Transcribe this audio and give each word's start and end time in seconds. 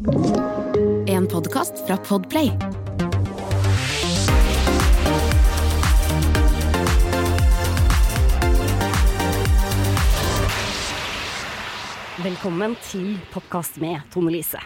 En 0.00 1.26
podkast 1.28 1.86
fra 1.86 1.96
Podplay. 1.96 2.48
Velkommen 12.16 12.78
til 12.80 13.18
podkast 13.28 13.76
med 13.76 14.00
Tone 14.08 14.32
Lise. 14.32 14.56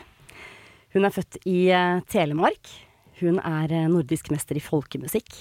Hun 0.95 1.03
er 1.03 1.11
født 1.11 1.41
i 1.43 1.67
eh, 1.75 1.99
Telemark. 2.07 2.71
Hun 3.19 3.43
er 3.43 3.75
eh, 3.75 3.91
nordisk 3.91 4.31
mester 4.31 4.55
i 4.55 4.63
folkemusikk. 4.63 5.35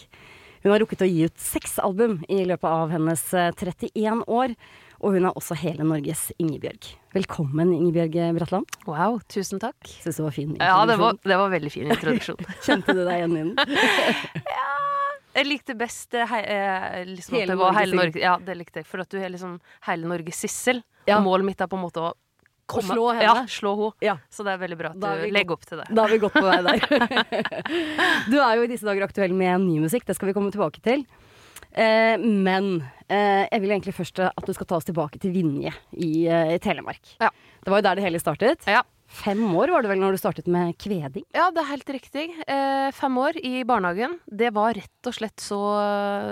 Hun 0.63 0.73
har 0.73 0.81
rukket 0.81 1.05
å 1.05 1.11
gi 1.11 1.27
ut 1.29 1.37
seks 1.37 1.77
album 1.77 2.23
i 2.25 2.41
løpet 2.49 2.65
av 2.65 2.89
hennes 2.97 3.27
eh, 3.37 3.53
31 3.53 4.25
år. 4.25 4.57
Og 5.03 5.17
hun 5.17 5.25
er 5.27 5.35
også 5.35 5.55
hele 5.59 5.83
Norges 5.83 6.29
Ingebjørg. 6.39 6.87
Velkommen, 7.11 7.73
Ingebjørg 7.75 8.15
Bratland. 8.37 8.77
Wow, 8.87 9.17
tusen 9.27 9.59
takk. 9.59 9.75
Syns 9.99 10.15
det 10.15 10.23
var 10.23 10.31
fin 10.31 10.53
introduksjon. 10.53 10.79
Ja, 10.79 10.85
det 10.87 10.95
var, 11.01 11.17
det 11.19 11.39
var 11.41 11.51
veldig 11.51 11.71
fin 11.73 11.91
introduksjon. 11.91 12.39
Kjente 12.65 12.95
du 12.95 13.01
deg 13.03 13.17
igjen 13.19 13.35
i 13.35 13.43
den? 13.49 13.81
Jeg 15.33 15.49
likte 15.49 15.73
best 15.75 16.13
eh, 16.13 16.29
hei, 16.29 16.41
eh, 16.45 16.99
liksom 17.09 17.35
Hele 17.35 17.47
at 17.47 17.51
det 17.55 17.57
var 17.57 17.73
hele 17.73 17.97
Norge 17.97 18.21
Ja, 18.21 18.35
det 18.37 18.53
likte 18.53 18.83
jeg. 18.83 18.85
For 18.85 19.01
at 19.01 19.09
du 19.09 19.17
er 19.17 19.31
liksom 19.33 19.55
hele 19.87 20.05
Norges 20.11 20.43
sissel. 20.45 20.83
Ja. 21.07 21.17
Og 21.17 21.25
målet 21.25 21.47
mitt 21.47 21.63
er 21.63 21.71
på 21.71 21.79
en 21.79 21.81
måte 21.87 22.03
å 22.05 22.11
komme 22.69 22.93
slå 22.93 23.07
henne. 23.15 23.25
Ja, 23.25 23.47
slå 23.49 23.73
henne. 23.79 23.89
Ja. 24.05 24.15
Så 24.29 24.45
det 24.45 24.53
er 24.53 24.61
veldig 24.61 24.77
bra 24.77 24.93
at 24.93 25.01
du 25.01 25.25
legger 25.33 25.57
opp 25.57 25.65
til 25.65 25.81
det. 25.81 25.87
Da 25.89 26.05
er 26.05 26.13
vi 26.13 26.21
godt 26.21 26.37
på 26.37 26.45
vei 26.45 26.61
der. 26.69 26.85
Du 28.31 28.37
er 28.37 28.61
jo 28.61 28.67
i 28.67 28.69
disse 28.71 28.85
dager 28.85 29.07
aktuell 29.09 29.33
med 29.35 29.65
ny 29.65 29.81
musikk, 29.83 30.05
det 30.05 30.15
skal 30.19 30.29
vi 30.29 30.37
komme 30.37 30.53
tilbake 30.53 30.85
til. 30.85 31.03
Eh, 31.73 32.15
men 32.21 32.83
eh, 33.07 33.45
jeg 33.49 33.63
vil 33.63 33.73
egentlig 33.73 33.95
først 33.97 34.23
at 34.25 34.45
du 34.45 34.53
skal 34.53 34.69
ta 34.69 34.79
oss 34.79 34.89
tilbake 34.89 35.21
til 35.21 35.33
Vinje 35.35 35.73
i, 35.97 36.27
eh, 36.27 36.55
i 36.55 36.61
Telemark. 36.61 37.15
Ja. 37.21 37.31
Det 37.63 37.71
var 37.71 37.81
jo 37.81 37.87
der 37.87 37.99
det 37.99 38.05
hele 38.05 38.21
startet. 38.21 38.67
Ja. 38.69 38.83
Fem 39.13 39.43
år 39.53 39.69
var 39.69 39.83
det 39.83 39.91
vel 39.91 39.99
når 40.01 40.15
du 40.15 40.17
startet 40.17 40.47
med 40.49 40.73
kveding? 40.81 41.25
Ja, 41.35 41.49
det 41.53 41.61
er 41.61 41.69
helt 41.69 41.89
riktig. 41.93 42.23
Eh, 42.49 42.89
fem 42.97 43.17
år 43.21 43.37
i 43.45 43.61
barnehagen. 43.67 44.17
Det 44.25 44.49
var 44.55 44.73
rett 44.73 45.09
og 45.09 45.13
slett 45.13 45.43
så, 45.43 45.59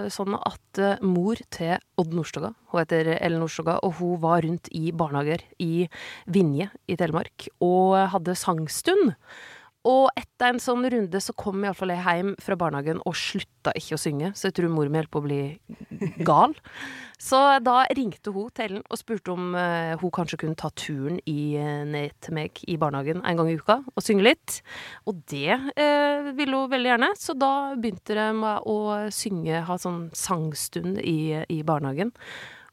sånn 0.10 0.34
at 0.40 0.82
eh, 0.82 1.04
mor 1.06 1.38
til 1.54 1.76
Odd 2.02 2.16
Nordstoga, 2.18 2.56
hun 2.72 2.82
heter 2.82 3.14
Ellen 3.20 3.44
Nordstoga, 3.44 3.78
og 3.86 4.00
hun 4.00 4.18
var 4.24 4.42
rundt 4.48 4.72
i 4.74 4.90
barnehager 4.98 5.46
i 5.62 5.86
Vinje 6.26 6.72
i 6.90 6.98
Telemark 6.98 7.52
og 7.62 8.00
hadde 8.16 8.38
sangstund. 8.40 9.14
Og 9.90 10.12
etter 10.14 10.52
en 10.52 10.60
sånn 10.62 10.86
runde 10.94 11.20
så 11.24 11.34
kom 11.38 11.64
iallfall 11.66 11.94
jeg 11.94 12.04
hjem 12.06 12.36
fra 12.42 12.58
barnehagen 12.60 13.00
og 13.08 13.16
slutta 13.18 13.74
ikke 13.78 13.98
å 13.98 14.02
synge, 14.02 14.30
så 14.38 14.50
jeg 14.50 14.60
tror 14.60 14.74
mor 14.74 14.90
mi 14.92 15.00
holdt 15.00 15.12
på 15.14 15.22
å 15.22 15.26
bli 15.26 15.42
gal. 16.28 16.54
Så 17.22 17.38
da 17.62 17.84
ringte 17.94 18.32
hun 18.34 18.48
til 18.50 18.64
Ellen 18.66 18.86
og 18.90 18.98
spurte 18.98 19.30
om 19.36 19.52
eh, 19.54 19.92
hun 20.02 20.10
kanskje 20.16 20.40
kunne 20.42 20.58
ta 20.58 20.72
turen 20.74 21.20
i, 21.30 21.54
eh, 21.54 21.84
ned 21.86 22.16
til 22.26 22.34
meg 22.34 22.58
i 22.66 22.80
barnehagen 22.82 23.22
en 23.22 23.38
gang 23.38 23.52
i 23.52 23.60
uka 23.60 23.76
og 23.86 24.02
synge 24.02 24.26
litt. 24.26 24.56
Og 25.06 25.20
det 25.30 25.54
eh, 25.54 26.32
ville 26.34 26.64
hun 26.64 26.72
veldig 26.72 26.90
gjerne, 26.90 27.12
så 27.22 27.36
da 27.38 27.52
begynte 27.78 28.18
de 28.18 28.56
å 28.74 28.80
synge, 29.14 29.62
ha 29.70 29.78
sånn 29.78 30.08
sangstund 30.18 30.98
i, 31.06 31.44
i 31.46 31.62
barnehagen. 31.62 32.10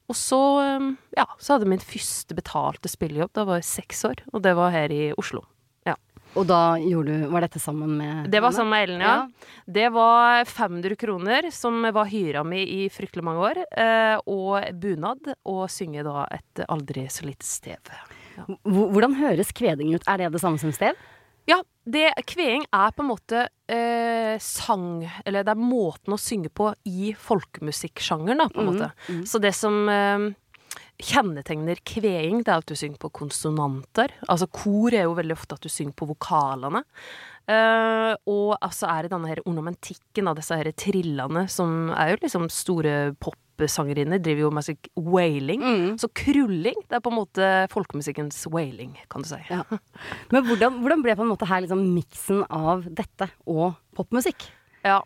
Og 0.09 0.17
så, 0.17 0.41
eh, 0.65 0.89
ja, 1.19 1.27
så 1.37 1.53
hadde 1.53 1.69
jeg 1.69 1.75
min 1.75 1.85
første 1.85 2.41
betalte 2.41 2.89
spillejobb. 2.89 3.35
Da 3.37 3.45
var 3.45 3.61
jeg 3.61 3.69
seks 3.69 4.01
år, 4.09 4.25
og 4.33 4.41
det 4.49 4.57
var 4.57 4.73
her 4.73 4.89
i 4.89 5.11
Oslo. 5.13 5.45
Ja. 6.29 6.39
Og 6.39 6.47
da 6.49 6.61
gjorde 6.77 7.15
du 7.17 7.27
Var 7.33 7.45
dette 7.47 7.59
sammen 7.61 7.95
med 7.97 8.29
Det 8.29 8.41
var 8.43 8.53
sammen 8.53 8.73
med 8.75 8.83
Ellen, 8.85 9.01
ja. 9.01 9.15
Det 9.65 9.87
var 9.93 10.45
500 10.45 10.95
kroner, 10.95 11.49
som 11.51 11.81
var 11.93 12.09
hyra 12.09 12.43
mi 12.45 12.61
i 12.63 12.89
fryktelig 12.89 13.23
mange 13.25 13.45
år, 13.49 13.59
eh, 13.77 14.17
og 14.29 14.65
bunad, 14.81 15.33
og 15.45 15.67
synge 15.69 16.03
da 16.05 16.25
et 16.33 16.63
aldri 16.69 17.05
så 17.09 17.25
lite 17.27 17.45
stev. 17.45 17.91
Ja. 18.37 18.45
Hvordan 18.63 19.17
høres 19.19 19.53
kveding 19.53 19.93
ut? 19.93 20.05
Er 20.07 20.21
det 20.21 20.31
det 20.33 20.41
samme 20.41 20.61
som 20.61 20.73
stev? 20.73 20.97
Ja, 21.49 21.61
det, 21.85 22.11
kveing 22.29 22.65
er 22.69 22.91
på 22.93 23.03
en 23.03 23.09
måte 23.09 23.47
eh, 23.71 24.35
sang 24.43 25.07
Eller 25.25 25.45
det 25.45 25.55
er 25.55 25.61
måten 25.61 26.13
å 26.13 26.19
synge 26.21 26.51
på 26.53 26.69
i 26.89 27.13
folkemusikksjangeren, 27.17 28.43
da, 28.43 28.49
på 28.53 28.61
en 28.61 28.69
måte. 28.69 28.91
Så 29.29 29.41
det 29.41 29.55
som 29.57 29.81
eh, 29.89 30.29
kjennetegner 30.99 31.79
kveing, 31.87 32.43
det 32.43 32.51
er 32.51 32.61
at 32.61 32.69
du 32.69 32.75
synger 32.77 32.99
på 33.01 33.11
konsonanter. 33.21 34.13
Altså 34.27 34.49
kor 34.51 34.93
er 34.95 35.07
jo 35.07 35.17
veldig 35.17 35.35
ofte 35.37 35.55
at 35.55 35.65
du 35.65 35.71
synger 35.71 35.95
på 35.97 36.09
vokalene. 36.09 36.83
Uh, 37.49 38.13
og 38.29 38.57
altså 38.61 38.89
er 38.91 39.05
det 39.05 39.13
denne 39.15 39.29
her 39.31 39.39
ornamentikken 39.49 40.27
av 40.29 40.37
disse 40.37 40.53
her 40.59 40.69
trillene, 40.77 41.47
som 41.49 41.89
er 41.95 42.11
jo 42.13 42.19
liksom 42.21 42.45
store 42.53 42.97
popsangerinner, 43.23 44.21
driver 44.21 44.45
jo 44.45 44.51
med 44.53 44.67
slik 44.67 44.91
wailing. 44.99 45.63
Så 46.01 46.11
krulling, 46.13 46.77
det 46.85 46.99
er 46.99 47.05
på 47.05 47.13
en 47.13 47.19
måte 47.21 47.47
folkemusikkens 47.73 48.43
wailing, 48.53 48.93
kan 49.09 49.25
du 49.25 49.31
si. 49.31 49.39
Ja. 49.49 49.63
Men 50.35 50.45
hvordan, 50.45 50.81
hvordan 50.83 51.05
ble 51.05 51.15
på 51.17 51.25
en 51.25 51.31
måte 51.31 51.49
her 51.49 51.63
liksom 51.65 51.87
miksen 51.95 52.43
av 52.45 52.85
dette 52.85 53.31
og 53.49 53.79
popmusikk? 53.97 54.51
Ja. 54.85 54.99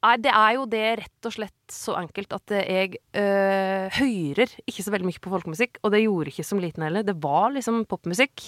Nei, 0.00 0.14
det 0.24 0.30
er 0.32 0.52
jo 0.56 0.62
det 0.70 0.84
rett 1.02 1.26
og 1.28 1.34
slett 1.34 1.74
så 1.74 1.94
enkelt 2.00 2.30
at 2.32 2.54
jeg 2.56 2.96
øh, 3.20 3.98
hører 3.98 4.54
ikke 4.64 4.84
så 4.84 4.92
veldig 4.94 5.10
mye 5.10 5.20
på 5.20 5.32
folkemusikk, 5.32 5.76
og 5.84 5.92
det 5.92 6.06
gjorde 6.06 6.32
ikke 6.32 6.46
som 6.46 6.62
liten 6.62 6.86
heller. 6.86 7.04
Det 7.04 7.18
var 7.20 7.50
liksom 7.52 7.82
popmusikk. 7.90 8.46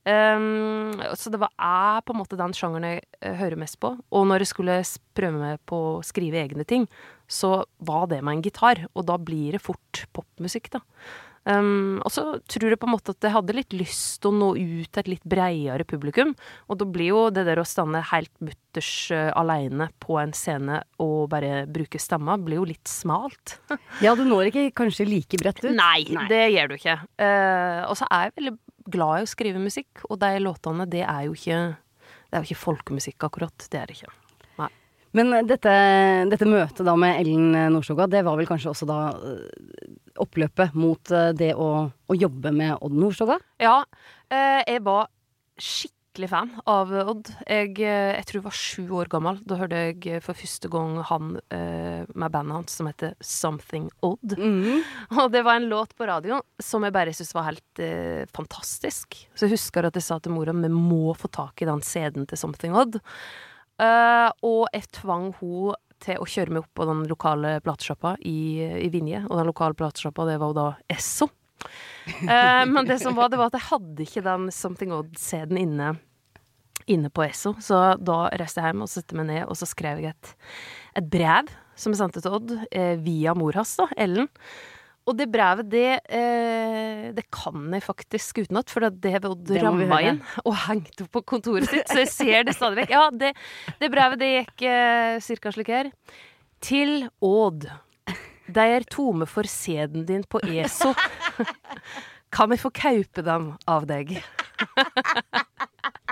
Um, 0.00 0.96
så 1.14 1.28
det 1.30 1.38
var, 1.42 1.52
er 1.60 2.00
på 2.02 2.14
en 2.14 2.20
måte 2.22 2.38
den 2.40 2.54
sjangeren 2.56 2.86
jeg 2.88 3.02
øh, 3.20 3.34
hører 3.38 3.60
mest 3.60 3.78
på. 3.84 3.92
Og 4.10 4.26
når 4.26 4.42
jeg 4.42 4.50
skulle 4.50 4.78
prøve 5.14 5.38
meg 5.38 5.62
på 5.68 5.80
å 5.92 6.04
skrive 6.06 6.40
egne 6.42 6.66
ting, 6.66 6.88
så 7.30 7.60
var 7.86 8.08
det 8.10 8.22
med 8.24 8.38
en 8.38 8.44
gitar, 8.48 8.86
og 8.90 9.06
da 9.06 9.18
blir 9.20 9.54
det 9.54 9.62
fort 9.62 10.06
popmusikk, 10.16 10.72
da. 10.74 10.82
Um, 11.48 12.02
og 12.04 12.12
så 12.12 12.22
tror 12.52 12.74
jeg 12.74 12.78
på 12.80 12.84
en 12.84 12.92
måte 12.92 13.14
at 13.14 13.24
jeg 13.24 13.32
hadde 13.32 13.54
litt 13.56 13.72
lyst 13.72 14.20
til 14.20 14.28
å 14.28 14.36
nå 14.36 14.48
ut 14.58 14.90
til 14.92 15.00
et 15.00 15.10
litt 15.14 15.24
breiere 15.24 15.86
publikum. 15.88 16.34
Og 16.68 16.80
da 16.82 16.88
blir 16.88 17.10
jo 17.14 17.22
det 17.32 17.46
der 17.48 17.62
å 17.62 17.66
stande 17.68 18.02
helt 18.10 18.32
mutters 18.44 18.92
uh, 19.14 19.30
aleine 19.40 19.88
på 20.04 20.18
en 20.20 20.34
scene 20.36 20.82
og 21.00 21.30
bare 21.32 21.64
bruke 21.70 22.00
stemma, 22.02 22.36
blir 22.40 22.60
jo 22.60 22.68
litt 22.72 22.90
smalt. 22.90 23.58
Ja, 24.04 24.14
du 24.16 24.22
når 24.24 24.48
ikke 24.50 24.68
kanskje 24.82 25.04
like 25.08 25.38
bredt 25.40 25.62
ut? 25.64 25.72
Nei, 25.76 26.04
det 26.30 26.44
gjør 26.54 26.70
du 26.70 26.76
ikke. 26.76 26.96
Uh, 27.20 27.88
og 27.88 27.96
så 27.98 28.08
er 28.12 28.28
jeg 28.28 28.36
veldig 28.38 28.54
glad 28.90 29.20
i 29.20 29.26
å 29.26 29.30
skrive 29.30 29.62
musikk, 29.62 30.04
og 30.08 30.20
de 30.22 30.34
låtene, 30.40 30.88
det 30.90 31.04
er 31.06 31.28
jo 31.28 31.36
ikke 31.36 31.60
Det 32.30 32.38
er 32.38 32.44
jo 32.44 32.52
ikke 32.52 32.64
folkemusikk, 32.64 33.24
akkurat. 33.26 33.68
Det 33.72 33.80
er 33.80 33.90
det 33.90 33.96
ikke. 33.98 34.19
Men 35.16 35.32
dette, 35.48 35.72
dette 36.30 36.48
møtet 36.48 36.84
da 36.86 36.94
med 36.98 37.18
Ellen 37.18 37.54
Nordstoga, 37.74 38.06
det 38.10 38.24
var 38.26 38.38
vel 38.38 38.48
kanskje 38.48 38.70
også 38.70 38.86
da 38.86 38.98
øh, 39.16 39.46
oppløpet 40.22 40.76
mot 40.78 41.14
det 41.36 41.54
å, 41.58 41.70
å 41.90 42.18
jobbe 42.18 42.52
med 42.54 42.76
Odd 42.78 42.94
Nordstoga? 42.94 43.40
Ja, 43.62 43.80
eh, 44.30 44.60
jeg 44.68 44.84
var 44.86 45.08
skikkelig 45.60 46.30
fan 46.30 46.50
av 46.68 46.90
Odd. 46.92 47.30
Jeg, 47.46 47.76
eh, 47.78 48.16
jeg 48.16 48.26
tror 48.26 48.38
jeg 48.38 48.46
var 48.46 48.56
sju 48.56 48.84
år 48.98 49.10
gammel. 49.12 49.40
Da 49.46 49.58
hørte 49.60 49.80
jeg 49.80 50.22
for 50.24 50.36
første 50.36 50.70
gang 50.72 50.98
han 51.06 51.36
eh, 51.54 52.02
med 52.14 52.32
bandet 52.34 52.56
hans 52.56 52.76
som 52.80 52.88
heter 52.90 53.14
Something 53.20 53.88
Odd. 54.06 54.34
Og 55.20 55.30
det 55.32 55.44
var 55.46 55.60
en 55.60 55.68
låt 55.70 55.94
på 55.96 56.08
radio 56.08 56.40
som 56.62 56.84
jeg 56.84 56.96
bare 56.96 57.14
syntes 57.14 57.36
var 57.36 57.50
helt 57.50 57.82
eh, 57.82 58.24
fantastisk. 58.34 59.20
Så 59.34 59.46
jeg 59.46 59.56
husker 59.56 59.86
at 59.86 59.96
jeg 59.96 60.06
sa 60.06 60.18
til 60.18 60.34
mora 60.34 60.56
vi 60.56 60.72
må 60.72 61.14
få 61.14 61.30
tak 61.32 61.62
i 61.62 61.68
den 61.68 61.84
CD-en 61.84 62.26
til 62.26 62.40
Something 62.40 62.76
Odd. 62.76 63.00
Eh, 63.80 64.28
og 64.46 64.66
jeg 64.74 64.90
tvang 65.00 65.30
hun 65.40 65.78
til 66.00 66.20
å 66.20 66.28
kjøre 66.28 66.54
meg 66.54 66.64
opp 66.64 66.72
på 66.76 66.86
den 66.88 67.02
lokale 67.10 67.54
platesjappa 67.64 68.14
i, 68.24 68.60
i 68.86 68.88
Vinje. 68.92 69.22
Og 69.28 69.36
den 69.36 69.50
lokale 69.50 69.76
platesjappa, 69.76 70.26
det 70.28 70.38
var 70.40 70.52
jo 70.52 70.56
da 70.56 70.68
Esso. 70.92 71.28
Uh, 72.24 72.64
men 72.72 72.86
det 72.88 72.96
som 73.02 73.16
var, 73.16 73.28
det 73.28 73.36
var 73.36 73.50
at 73.50 73.58
jeg 73.58 73.68
hadde 73.68 74.06
ikke 74.06 74.24
den 74.24 74.48
Something 74.54 74.94
Odd-CD-en 74.96 75.60
inne, 75.60 75.90
inne 76.88 77.10
på 77.12 77.26
Esso. 77.26 77.52
Så 77.60 77.78
da 78.00 78.22
reiste 78.40 78.62
jeg 78.62 78.72
hjem 78.72 78.86
og 78.86 78.92
satte 78.92 79.18
meg 79.18 79.28
ned, 79.28 79.42
og 79.44 79.58
så 79.60 79.68
skrev 79.68 80.00
jeg 80.00 80.16
et, 80.16 80.32
et 81.02 81.10
brev 81.12 81.52
som 81.80 81.92
jeg 81.92 82.00
sendte 82.00 82.24
til 82.24 82.36
Odd, 82.36 82.56
eh, 82.76 82.96
via 83.00 83.36
mor 83.36 83.56
hans, 83.60 83.76
da, 83.80 83.88
Ellen. 84.00 84.28
Og 85.10 85.16
det 85.18 85.26
brevet, 85.32 85.66
det, 85.72 86.00
eh, 86.06 87.10
det 87.16 87.24
kan 87.34 87.64
jeg 87.74 87.82
faktisk 87.82 88.44
utenat, 88.44 88.70
for 88.70 88.86
det 88.86 89.10
har 89.16 89.26
Odd 89.26 89.50
ramma 89.58 89.98
inn 90.06 90.20
og 90.44 90.54
hengt 90.68 91.02
opp 91.02 91.10
på 91.18 91.24
kontoret 91.34 91.66
sitt, 91.66 91.88
så 91.90 92.04
jeg 92.04 92.10
ser 92.14 92.46
det 92.46 92.54
stadig 92.54 92.84
vekk. 92.84 92.94
Ja, 92.94 93.08
det, 93.10 93.32
det 93.82 93.90
brevet, 93.90 94.20
det 94.22 94.30
gikk 94.30 94.66
eh, 94.70 95.18
cirka 95.24 95.50
slik 95.54 95.72
her. 95.74 95.90
Til 96.62 97.08
Odd. 97.24 97.66
De 98.50 98.66
er 98.76 98.86
tomme 98.90 99.26
for 99.30 99.50
sæden 99.50 100.06
din 100.06 100.22
på 100.30 100.42
ESO. 100.46 100.94
Kan 102.34 102.52
vi 102.52 102.60
få 102.62 102.70
kaupe 102.70 103.24
dem 103.26 103.54
av 103.66 103.90
deg? 103.90 104.20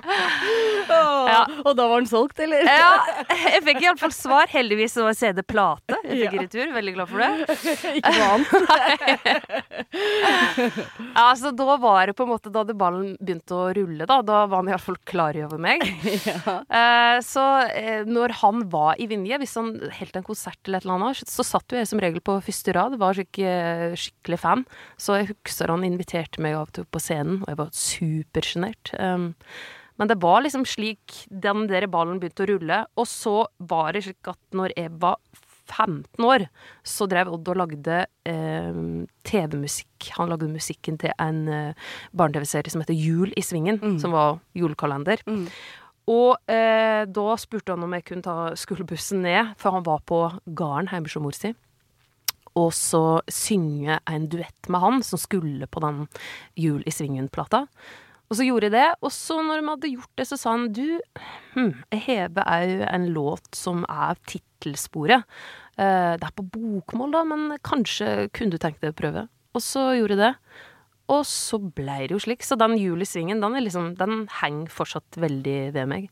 Ja. 0.08 1.42
Og 1.64 1.74
da 1.76 1.86
var 1.90 2.00
den 2.00 2.08
solgt, 2.08 2.38
eller? 2.42 2.64
Ja, 2.64 2.92
jeg 3.52 3.62
fikk 3.66 3.82
iallfall 3.84 4.14
svar. 4.14 4.48
Heldigvis 4.50 4.96
var 4.98 5.16
CD-plate. 5.18 5.97
Jeg 6.08 6.24
fikk 6.24 6.34
i 6.34 6.42
retur. 6.42 6.72
Veldig 6.74 6.94
glad 6.96 7.10
for 7.10 7.18
det. 7.22 7.30
Ikke 7.98 8.14
noe 8.16 8.30
annet. 8.34 8.48
Ja, 11.18 11.32
så 11.38 11.50
da 11.56 11.76
var 11.80 12.08
det 12.08 12.14
på 12.18 12.24
en 12.24 12.30
måte 12.30 12.50
Da 12.52 12.62
ballen 12.76 13.14
begynte 13.18 13.56
å 13.56 13.68
rulle, 13.74 14.06
da. 14.08 14.20
Da 14.26 14.42
var 14.46 14.60
han 14.60 14.70
iallfall 14.70 14.98
klar 15.08 15.38
over 15.46 15.60
meg. 15.62 15.84
Eh, 16.78 17.18
så 17.24 17.42
eh, 17.74 18.04
når 18.06 18.32
han 18.40 18.60
var 18.70 18.98
i 19.00 19.06
Vinje, 19.10 19.38
hvis 19.40 19.54
han 19.58 19.70
holdt 19.98 20.16
en 20.18 20.26
konsert 20.26 20.58
eller 20.66 20.80
et 20.80 20.86
eller 20.86 20.96
annet, 20.98 21.30
så 21.30 21.44
satt 21.46 21.72
jo 21.72 21.78
jeg 21.78 21.88
som 21.90 22.00
regel 22.02 22.22
på 22.24 22.36
første 22.44 22.74
rad. 22.76 22.96
Var 23.00 23.18
skikk, 23.18 23.40
eh, 23.46 23.94
skikkelig 23.98 24.38
fan. 24.42 24.64
Så 25.00 25.16
jeg 25.18 25.30
husker 25.32 25.72
han 25.72 25.86
inviterte 25.86 26.42
meg 26.44 26.56
av 26.58 26.70
på 26.72 27.02
scenen, 27.02 27.40
og 27.44 27.50
jeg 27.52 27.60
var 27.60 27.72
supersjenert. 27.74 28.92
Um, 29.00 29.30
Men 29.98 30.12
det 30.12 30.20
var 30.22 30.44
liksom 30.44 30.62
slik 30.68 31.24
den 31.26 31.66
der 31.70 31.88
ballen 31.90 32.20
begynte 32.22 32.44
å 32.44 32.50
rulle. 32.52 32.78
Og 33.00 33.08
så 33.10 33.36
var 33.58 33.96
det 33.96 34.04
slik 34.06 34.30
at 34.30 34.38
når 34.54 34.76
jeg 34.76 34.92
var 35.02 35.18
15 35.68 36.24
år, 36.24 36.46
så 36.86 37.06
drev 37.10 37.30
Odd 37.32 37.50
og 37.52 37.60
lagde 37.60 38.00
eh, 38.28 38.80
TV-musikk. 39.28 40.08
Han 40.18 40.32
lagde 40.32 40.50
musikken 40.50 40.98
til 41.00 41.12
en 41.20 41.44
eh, 41.52 41.90
barne-TV-serie 42.16 42.72
som 42.72 42.82
heter 42.84 42.98
Jul 42.98 43.34
i 43.36 43.44
svingen, 43.44 43.80
som 44.00 44.16
var 44.16 44.40
julekalender. 44.58 45.22
Og 46.08 46.50
eh, 46.50 47.04
da 47.04 47.36
spurte 47.40 47.74
han 47.74 47.84
om 47.84 47.94
jeg 47.96 48.06
kunne 48.08 48.24
ta 48.24 48.36
skolebussen 48.56 49.22
ned, 49.26 49.54
for 49.60 49.76
han 49.76 49.84
var 49.86 50.04
på 50.08 50.22
gården 50.46 50.88
hjemme 50.92 51.10
hos 51.10 51.20
mor 51.20 51.36
si. 51.36 51.52
Og 52.58 52.72
så 52.74 53.20
synge 53.30 54.00
en 54.08 54.28
duett 54.32 54.70
med 54.72 54.82
han, 54.82 55.02
som 55.04 55.20
skulle 55.20 55.68
på 55.68 55.82
den 55.84 56.06
Jul 56.58 56.80
i 56.88 56.94
svingen-plata. 56.94 57.66
Og 58.28 58.36
så 58.36 58.44
gjorde 58.44 58.68
jeg 58.68 58.74
det, 58.76 58.88
og 59.00 59.12
så 59.14 59.38
når 59.40 59.60
de 59.60 59.70
hadde 59.70 59.92
gjort 59.94 60.20
det, 60.20 60.26
så 60.28 60.36
sa 60.36 60.52
han 60.52 60.66
du, 60.76 60.98
hm, 61.54 61.70
jeg 61.94 62.02
hever 62.04 62.44
òg 62.44 62.82
en 62.90 63.06
låt 63.14 63.56
som 63.56 63.86
er 63.88 64.18
tittelsporet. 64.28 64.44
Eh, 65.78 66.14
det 66.18 66.26
er 66.26 66.34
på 66.34 66.46
bokmål, 66.54 67.12
da, 67.14 67.22
men 67.28 67.58
kanskje 67.66 68.28
kunne 68.34 68.54
du 68.54 68.58
tenkt 68.58 68.82
deg 68.82 68.94
å 68.94 68.98
prøve? 68.98 69.28
Og 69.54 69.64
så 69.64 69.90
gjorde 69.98 70.16
jeg 70.16 70.24
det. 70.24 70.34
Og 71.08 71.22
så 71.24 71.58
blei 71.60 72.02
det 72.06 72.16
jo 72.16 72.20
slik. 72.20 72.44
Så 72.44 72.58
den 72.60 72.76
Jul 72.80 73.00
i 73.00 73.08
svingen, 73.08 73.40
den, 73.40 73.56
liksom, 73.64 73.94
den 73.98 74.26
henger 74.42 74.72
fortsatt 74.74 75.18
veldig 75.20 75.58
ved 75.76 75.88
meg. 75.90 76.10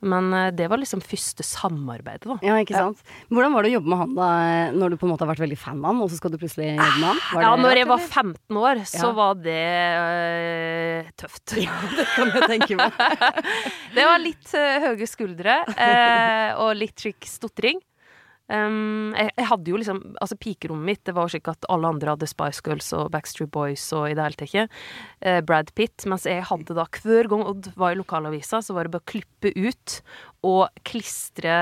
Men 0.00 0.30
eh, 0.36 0.50
det 0.54 0.68
var 0.70 0.78
liksom 0.78 1.00
første 1.02 1.42
samarbeidet, 1.42 2.28
da. 2.28 2.36
Ja, 2.46 2.58
ikke 2.62 2.76
sant. 2.76 3.00
Hvordan 3.32 3.54
var 3.56 3.66
det 3.66 3.72
å 3.72 3.76
jobbe 3.78 3.90
med 3.90 3.98
han 4.02 4.12
da, 4.14 4.28
når 4.76 4.94
du 4.94 4.98
på 5.00 5.08
en 5.08 5.12
måte 5.14 5.26
har 5.26 5.32
vært 5.32 5.42
veldig 5.42 5.58
fan 5.58 5.80
av 5.82 5.90
han, 5.90 6.02
og 6.04 6.12
så 6.12 6.20
skal 6.20 6.34
du 6.34 6.38
plutselig 6.38 6.68
jobbe 6.76 7.00
med 7.00 7.08
han? 7.08 7.22
Var 7.32 7.44
Ja, 7.46 7.50
når 7.58 7.72
rett, 7.72 7.80
jeg 7.82 7.90
var 7.90 8.04
15 8.06 8.60
år, 8.62 8.82
så 8.92 9.10
var 9.18 9.42
det 9.42 9.58
øh, 10.04 11.10
tøft. 11.18 11.56
Ja, 11.58 11.74
det 11.98 12.06
kan 12.14 12.32
jeg 12.36 12.50
tenke 12.54 12.78
meg. 12.78 13.04
Det 13.98 14.04
var 14.06 14.20
litt 14.22 14.50
øh, 14.54 14.74
høye 14.84 15.06
skuldre, 15.10 15.54
øh, 15.74 16.48
og 16.62 16.74
litt 16.78 17.02
slik 17.02 17.26
stotring. 17.26 17.80
Um, 18.48 19.12
jeg, 19.12 19.28
jeg 19.36 19.44
hadde 19.50 19.68
jo 19.68 19.76
liksom 19.76 19.98
Altså, 20.16 20.36
pikerommet 20.40 20.86
mitt, 20.88 21.02
det 21.04 21.12
var 21.12 21.28
slik 21.28 21.50
at 21.52 21.66
alle 21.68 21.90
andre 21.92 22.14
hadde 22.14 22.28
Spice 22.30 22.62
Girls 22.64 22.86
og 22.96 23.10
Backstreet 23.12 23.50
Boys 23.52 23.84
og 23.92 24.06
i 24.08 24.14
det 24.16 24.24
hele 24.24 24.38
tatt 24.40 24.48
ikke 24.48 24.64
eh, 25.20 25.40
Brad 25.44 25.74
Pitt, 25.76 26.06
mens 26.08 26.24
jeg 26.24 26.46
hadde 26.48 26.76
da 26.78 26.86
Hver 26.88 27.28
gang 27.28 27.44
Odd 27.44 27.68
var 27.76 27.92
i 27.92 27.98
lokalavisa, 28.00 28.62
så 28.64 28.72
var 28.72 28.88
det 28.88 28.94
bare 28.94 29.04
å 29.04 29.10
klippe 29.12 29.52
ut 29.52 29.98
og 30.48 30.80
klistre 30.88 31.52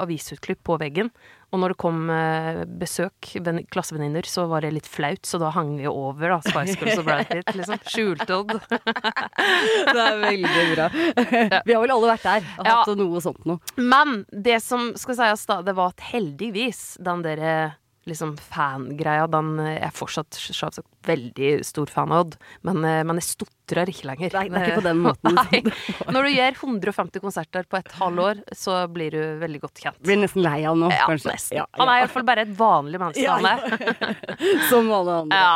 avisutklipp 0.00 0.60
på 0.66 0.76
veggen. 0.82 1.10
Og 1.54 1.60
når 1.62 1.74
det 1.74 1.78
kom 1.78 2.08
eh, 2.10 2.60
besøk, 2.82 3.28
venn- 3.46 3.62
klassevenninner, 3.70 4.26
så 4.26 4.48
var 4.50 4.64
det 4.66 4.72
litt 4.74 4.88
flaut, 4.90 5.22
så 5.28 5.38
da 5.38 5.52
hang 5.54 5.76
vi 5.78 5.86
over 5.86 6.34
da, 6.34 6.38
Spice 6.42 6.74
Girls 6.80 6.98
og 6.98 7.06
Brad 7.06 7.28
Pitt, 7.30 7.52
liksom. 7.54 7.78
Skjulte 7.94 8.40
Odd. 8.40 8.56
Det 9.94 10.00
er 10.02 10.18
veldig 10.24 10.64
bra. 10.74 10.88
Vi 11.64 11.76
har 11.76 11.84
vel 11.84 11.94
alle 11.94 12.10
vært 12.10 12.26
der 12.26 12.48
og 12.58 12.66
Ja. 12.66 12.74
hatt 12.82 12.98
noe 12.98 13.22
sånt 13.22 13.44
noe. 13.46 13.60
Men 13.78 14.24
det 14.32 14.58
som 14.64 14.90
skal 14.98 15.18
sies 15.20 15.46
da, 15.50 15.60
det 15.62 15.76
var 15.78 15.94
at 15.94 16.02
heldigvis 16.10 16.96
den 17.04 17.22
der 17.24 17.44
liksom 18.06 18.34
fangreia, 18.38 19.26
den 19.30 19.58
er 19.64 19.90
fortsatt 19.94 20.30
selvsagt 20.36 20.86
veldig 21.04 21.64
stor 21.64 21.86
fan 21.92 22.12
av 22.12 22.24
Odd, 22.26 22.36
men, 22.64 22.82
eh, 22.84 23.02
men 23.04 23.16
jeg 23.20 23.26
stotrer 23.38 23.88
ikke 23.92 24.06
lenger. 24.10 24.32
Nei, 24.36 24.48
det 24.48 24.60
er 24.60 24.66
ikke 24.70 24.80
på 24.82 24.86
den 24.88 25.00
måten. 25.04 25.34
Nei. 25.38 25.60
Når 26.14 26.28
du 26.28 26.30
gjør 26.34 26.58
150 26.60 27.20
konserter 27.24 27.64
på 27.68 27.78
et 27.80 27.92
halvår, 28.00 28.42
så 28.56 28.82
blir 28.92 29.10
du 29.16 29.22
veldig 29.40 29.60
godt 29.64 29.82
kjent. 29.84 29.98
Blir 30.04 30.20
nesten 30.22 30.44
lei 30.44 30.60
av 30.68 30.76
nå, 30.80 30.90
Ja, 30.92 31.06
kanskje. 31.10 31.32
nesten. 31.32 31.56
Ja, 31.62 31.66
Han 31.78 31.88
er 31.88 32.00
ja. 32.00 32.04
iallfall 32.04 32.26
bare 32.28 32.44
et 32.46 32.54
vanlig 32.58 33.00
menneske, 33.00 33.28
han 33.28 33.46
er. 33.46 34.16
Som 34.70 34.90
alle 34.92 35.20
andre. 35.24 35.40
Ja. 35.40 35.54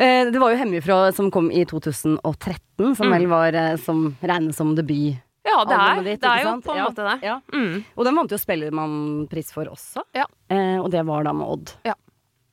Eh, 0.00 0.30
Det 0.30 0.38
var 0.40 0.54
jo 0.54 0.60
Hemmefra 0.62 1.00
som 1.12 1.30
kom 1.34 1.50
i 1.50 1.64
2013, 1.68 2.94
som 2.96 3.06
Mm. 3.10 3.12
vel 3.18 3.26
var 3.28 3.52
eh, 3.54 3.76
som 3.76 4.16
regnes 4.22 4.56
som 4.56 4.74
debut. 4.74 5.18
Ja, 5.50 5.62
det 5.66 5.78
er, 5.78 6.02
ditt, 6.06 6.20
det 6.22 6.30
er 6.30 6.44
jo 6.46 6.56
på 6.64 6.74
en 6.74 6.80
Ja. 6.82 6.88
måte 6.90 7.06
det. 7.08 7.16
Ja. 7.26 7.38
Mm, 7.52 7.80
Og 7.96 8.04
den 8.06 8.16
vant 8.20 8.30
jo 8.34 8.38
Spellemannpris 8.40 9.52
for 9.54 9.70
også. 9.72 10.04
Ja. 10.16 10.26
Eh, 10.48 10.78
og 10.80 10.90
det 10.94 11.02
var 11.08 11.26
da 11.26 11.32
med 11.36 11.48
Odd. 11.50 11.72
Ja, 11.86 11.94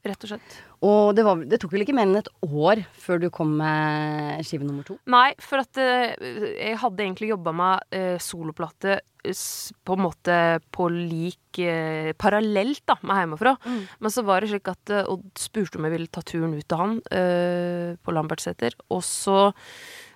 rett 0.08 0.24
og 0.26 0.32
slett. 0.34 0.64
Og 0.86 1.16
det, 1.18 1.24
var, 1.26 1.40
det 1.50 1.58
tok 1.60 1.72
vel 1.74 1.82
ikke 1.82 1.96
mer 1.98 2.06
enn 2.06 2.20
et 2.20 2.28
år 2.46 2.84
før 3.02 3.18
du 3.24 3.32
kom 3.34 3.56
med 3.58 4.44
skive 4.46 4.62
nummer 4.68 4.86
to? 4.86 5.00
Nei, 5.10 5.32
for 5.42 5.64
at 5.64 5.80
eh, 5.82 6.14
jeg 6.54 6.78
hadde 6.84 7.02
egentlig 7.02 7.32
jobba 7.32 7.54
med 7.58 7.98
uh, 7.98 8.18
soloplate 8.22 9.00
på 9.28 9.96
en 9.98 10.04
måte 10.06 10.36
på 10.72 10.86
lik 10.94 11.58
eh, 11.60 12.14
Parallelt 12.16 12.84
da, 12.88 12.96
med 13.02 13.18
hjemmefra. 13.26 13.56
Men 14.00 14.14
så 14.14 14.24
var 14.24 14.40
det 14.46 14.52
slik 14.54 14.70
at 14.72 14.94
eh, 14.94 15.10
Odd 15.12 15.26
spurte 15.42 15.76
om 15.82 15.88
jeg 15.90 15.96
ville 15.98 16.08
ta 16.14 16.22
turen 16.24 16.54
ut 16.56 16.64
til 16.64 16.80
han 16.80 16.94
eh, 17.12 17.98
på 18.00 18.14
Lambertseter. 18.16 18.78
Og 18.94 19.02
så 19.04 19.50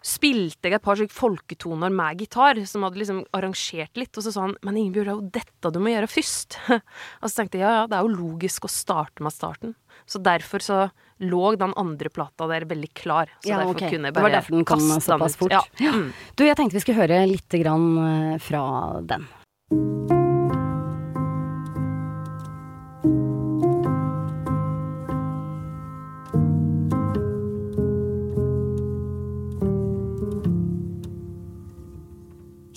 spilte 0.01 0.69
jeg 0.69 0.79
et 0.79 0.83
par 0.85 0.99
folketoner 1.13 1.93
med 1.93 2.23
gitar, 2.23 2.59
som 2.65 2.85
hadde 2.85 3.01
liksom 3.01 3.21
arrangert 3.37 3.99
litt. 3.99 4.17
Og 4.17 4.25
så 4.25 4.33
sa 4.33 4.47
han 4.47 4.55
'Men 4.61 4.77
Ingebjørg, 4.77 5.05
det 5.05 5.11
er 5.11 5.19
jo 5.19 5.29
dette 5.37 5.71
du 5.71 5.79
må 5.79 5.93
gjøre 5.93 6.09
først'. 6.09 6.57
og 7.21 7.29
så 7.29 7.35
tenkte 7.35 7.59
jeg 7.59 7.65
ja, 7.65 7.73
ja, 7.81 7.87
det 7.87 7.97
er 7.97 8.01
jo 8.01 8.17
logisk 8.17 8.65
å 8.65 8.71
starte 8.71 9.21
med 9.21 9.33
starten. 9.33 9.75
Så 10.05 10.21
derfor 10.21 10.59
så 10.59 10.91
lå 11.21 11.55
den 11.55 11.73
andre 11.77 12.09
plata 12.09 12.47
der 12.47 12.65
veldig 12.65 12.93
klar. 12.93 13.29
Så 13.43 13.49
Ja, 13.49 13.59
derfor 13.61 13.75
okay. 13.75 13.89
kunne 13.93 14.09
jeg 14.09 14.13
Det 14.13 14.23
var 14.23 14.29
derfor 14.29 14.51
den 14.57 14.65
kom 14.65 14.79
såpass 14.79 15.37
fort. 15.37 15.51
Ja. 15.51 15.91
Mm. 15.91 16.13
Du, 16.35 16.45
jeg 16.45 16.57
tenkte 16.57 16.73
vi 16.73 16.81
skulle 16.81 17.01
høre 17.01 17.27
litt 17.27 17.49
grann 17.61 18.33
eh, 18.33 18.39
fra 18.41 19.01
den. 19.05 20.20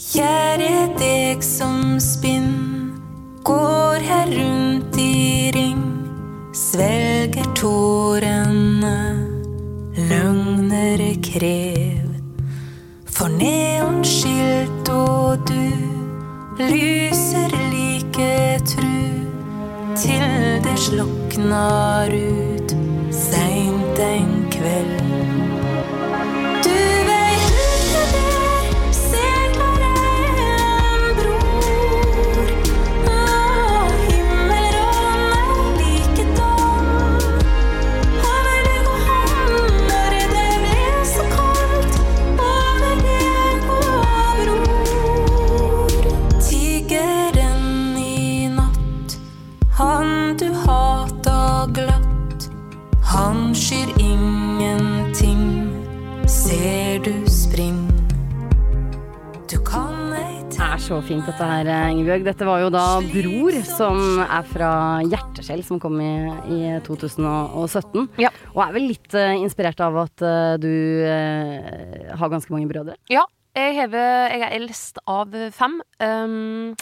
Kjære 0.05 0.91
deg 1.01 1.41
som 1.41 1.97
spinn, 1.97 2.51
går 3.41 4.03
her 4.05 4.29
rundt 4.29 4.99
i 5.01 5.51
ring, 5.57 5.81
svelger 6.53 7.49
tårene, 7.57 8.99
løgner 9.97 11.01
krev. 11.25 12.11
For 13.09 13.33
neonskilt 13.33 14.93
og 14.93 15.49
du 15.49 15.73
lyser 16.61 17.57
like 17.73 18.61
tru, 18.75 19.01
til 20.05 20.61
det 20.69 20.77
sloknar 20.85 22.13
ut 22.13 22.77
seint 23.25 24.05
en 24.05 24.37
kveld. 24.53 24.94
Så 60.85 60.99
fint 61.01 61.25
dette 61.25 61.47
her, 61.49 61.69
Ingebjørg. 61.95 62.25
Dette 62.27 62.45
var 62.45 62.61
jo 62.61 62.67
da 62.73 62.83
Bror, 63.09 63.55
som 63.65 64.19
er 64.21 64.43
fra 64.51 64.73
Hjerteskjell, 65.07 65.63
som 65.65 65.79
kom 65.81 65.97
i, 66.03 66.11
i 66.53 66.59
2017. 66.85 68.11
Ja. 68.21 68.29
Og 68.53 68.61
er 68.67 68.75
vel 68.75 68.91
litt 68.91 69.17
uh, 69.17 69.33
inspirert 69.39 69.81
av 69.81 69.97
at 70.03 70.25
uh, 70.27 70.57
du 70.61 70.69
uh, 70.69 72.13
har 72.21 72.33
ganske 72.33 72.53
mange 72.53 72.69
brødre. 72.69 72.99
Ja, 73.09 73.25
jeg, 73.57 73.79
hever, 73.79 74.29
jeg 74.35 74.45
er 74.45 74.57
eldst 74.59 75.01
av 75.09 75.33
fem. 75.57 75.81
Um, 76.05 76.77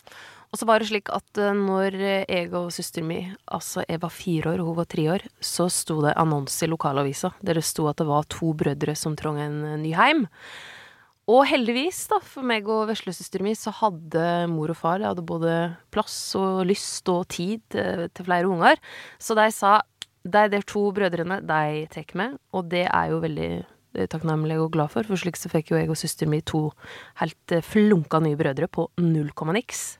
og 0.51 0.59
så 0.59 0.67
var 0.69 0.83
det 0.83 0.91
slik 0.91 1.15
at 1.15 1.39
når 1.57 1.95
jeg 2.03 2.51
og 2.59 2.75
søsteren 2.75 3.07
min, 3.09 3.31
altså 3.47 3.87
jeg 3.87 4.03
var 4.03 4.13
fire 4.13 4.51
år 4.51 4.65
og 4.65 4.73
hun 4.73 4.81
var 4.83 4.91
tre 4.91 5.07
år, 5.15 5.31
så 5.39 5.71
sto 5.73 6.03
det 6.03 6.19
annonse 6.21 6.67
i 6.67 6.69
lokalavisa 6.69 7.37
der 7.41 7.57
det 7.57 7.65
sto 7.65 7.87
at 7.89 8.03
det 8.03 8.11
var 8.11 8.27
to 8.29 8.51
brødre 8.53 8.99
som 8.99 9.15
trong 9.17 9.39
en 9.41 9.63
ny 9.81 9.95
heim. 9.97 10.27
Og 11.33 11.47
heldigvis, 11.49 12.03
da, 12.11 12.19
for 12.21 12.45
meg 12.45 12.67
og 12.69 12.89
veslesøsteren 12.91 13.47
min, 13.47 13.57
så 13.57 13.73
hadde 13.79 14.25
mor 14.53 14.73
og 14.75 14.77
far 14.77 15.01
de 15.01 15.07
hadde 15.09 15.25
både 15.25 15.53
plass 15.95 16.17
og 16.37 16.65
lyst 16.69 17.09
og 17.13 17.25
tid 17.33 17.63
til, 17.73 18.09
til 18.13 18.27
flere 18.27 18.51
unger. 18.51 18.81
Så 19.23 19.37
de 19.39 19.47
sa 19.55 19.79
de 20.23 20.43
der 20.53 20.67
to 20.69 20.85
brødrene, 20.95 21.41
de 21.47 21.87
tar 21.91 22.13
med, 22.19 22.37
og 22.53 22.69
det 22.71 22.85
er 22.85 23.11
jo 23.11 23.23
veldig 23.25 23.49
eh, 23.63 24.07
takknemlig 24.13 24.59
og 24.61 24.71
glad 24.77 24.93
for, 24.93 25.09
for 25.09 25.19
slik 25.19 25.41
så 25.41 25.51
fikk 25.51 25.73
jo 25.73 25.81
jeg 25.81 25.91
og 25.91 25.99
søsteren 25.99 26.31
min 26.35 26.45
to 26.47 26.67
helt 27.23 27.57
eh, 27.57 27.65
flunka 27.65 28.21
nye 28.23 28.39
brødre 28.39 28.69
på 28.71 28.87
null 29.03 29.33
komma 29.35 29.57
niks. 29.57 29.97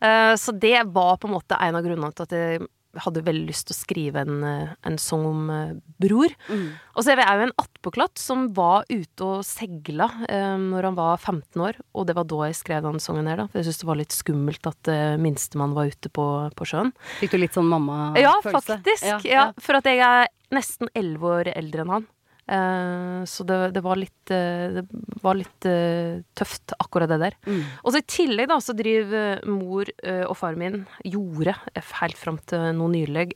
Eh, 0.00 0.32
Så 0.40 0.54
det 0.56 0.78
var 0.94 1.18
på 1.20 1.28
en 1.28 1.34
måte 1.36 1.58
en 1.60 1.76
av 1.76 1.84
grunnene 1.84 2.14
til 2.14 2.28
at 2.28 2.36
jeg 2.38 2.68
hadde 2.98 3.22
veldig 3.26 3.46
lyst 3.48 3.68
til 3.68 3.76
å 3.76 3.78
skrive 3.78 4.22
en, 4.24 4.42
eh, 4.44 4.72
en 4.86 4.98
sang 4.98 5.24
om 5.28 5.50
eh, 5.54 5.74
bror. 6.02 6.34
Og 6.50 7.04
så 7.04 7.12
er 7.12 7.20
vi 7.20 7.26
jo 7.26 7.46
en 7.46 7.54
attpåklatt 7.62 8.18
som 8.18 8.48
var 8.56 8.88
ute 8.90 9.26
og 9.26 9.44
segla 9.46 10.08
eh, 10.26 10.56
når 10.58 10.90
han 10.90 10.98
var 10.98 11.20
15 11.20 11.64
år. 11.68 11.80
Og 11.94 12.08
det 12.08 12.16
var 12.18 12.26
da 12.30 12.48
jeg 12.48 12.58
skrev 12.60 12.86
den 12.86 13.02
sangen 13.02 13.30
her, 13.30 13.44
da. 13.44 13.48
For 13.50 13.60
jeg 13.60 13.68
syntes 13.68 13.82
det 13.84 13.90
var 13.90 14.00
litt 14.00 14.16
skummelt 14.16 14.70
at 14.70 14.90
uh, 14.90 15.16
minstemann 15.20 15.76
var 15.76 15.90
ute 15.92 16.10
på, 16.12 16.26
på 16.56 16.68
sjøen. 16.68 16.92
Fikk 17.20 17.34
du 17.34 17.40
litt 17.42 17.56
sånn 17.56 17.70
mamma-følelse? 17.70 18.24
Ja, 18.24 18.34
faktisk. 18.44 19.28
Ja, 19.28 19.50
For 19.62 19.78
at 19.78 19.88
jeg 19.88 20.02
er 20.04 20.30
nesten 20.54 20.90
elleve 20.98 21.36
år 21.40 21.52
eldre 21.54 21.84
enn 21.84 21.94
han. 21.94 22.08
Eh, 22.50 23.24
så 23.30 23.44
det, 23.46 23.58
det 23.76 23.82
var 23.84 23.98
litt, 23.98 24.30
eh, 24.34 24.80
det 24.80 24.82
var 25.22 25.38
litt 25.38 25.66
eh, 25.68 26.22
tøft, 26.34 26.74
akkurat 26.82 27.10
det 27.12 27.20
der. 27.22 27.36
Mm. 27.46 27.60
Og 27.84 27.92
så 27.94 28.00
i 28.00 28.06
tillegg 28.10 28.50
da, 28.50 28.58
så 28.62 28.74
driver 28.76 29.44
mor 29.46 29.90
og 30.10 30.34
far 30.38 30.56
min, 30.58 30.82
gjorde 31.06 31.54
helt 32.00 32.18
fram 32.18 32.40
til 32.48 32.70
nå 32.76 32.86
nylig, 32.92 33.26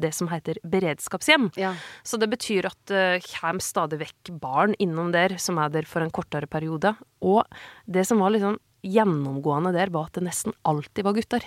det 0.00 0.10
som 0.16 0.30
heter 0.30 0.58
beredskapshjem. 0.66 1.50
Ja. 1.60 1.72
Så 2.06 2.18
det 2.20 2.30
betyr 2.32 2.68
at 2.70 2.78
det 2.90 3.22
kommer 3.26 3.62
stadig 3.62 4.00
vekk 4.00 4.32
barn 4.42 4.74
innom 4.82 5.12
der 5.14 5.36
som 5.42 5.60
er 5.62 5.72
der 5.72 5.88
for 5.88 6.04
en 6.04 6.12
kortere 6.14 6.48
periode. 6.50 6.94
Og 7.22 7.44
det 7.86 8.06
som 8.08 8.22
var 8.22 8.34
liksom 8.34 8.58
gjennomgående 8.86 9.74
der, 9.76 9.92
var 9.92 10.08
at 10.08 10.18
det 10.18 10.24
nesten 10.26 10.56
alltid 10.68 11.06
var 11.06 11.18
gutter. 11.18 11.44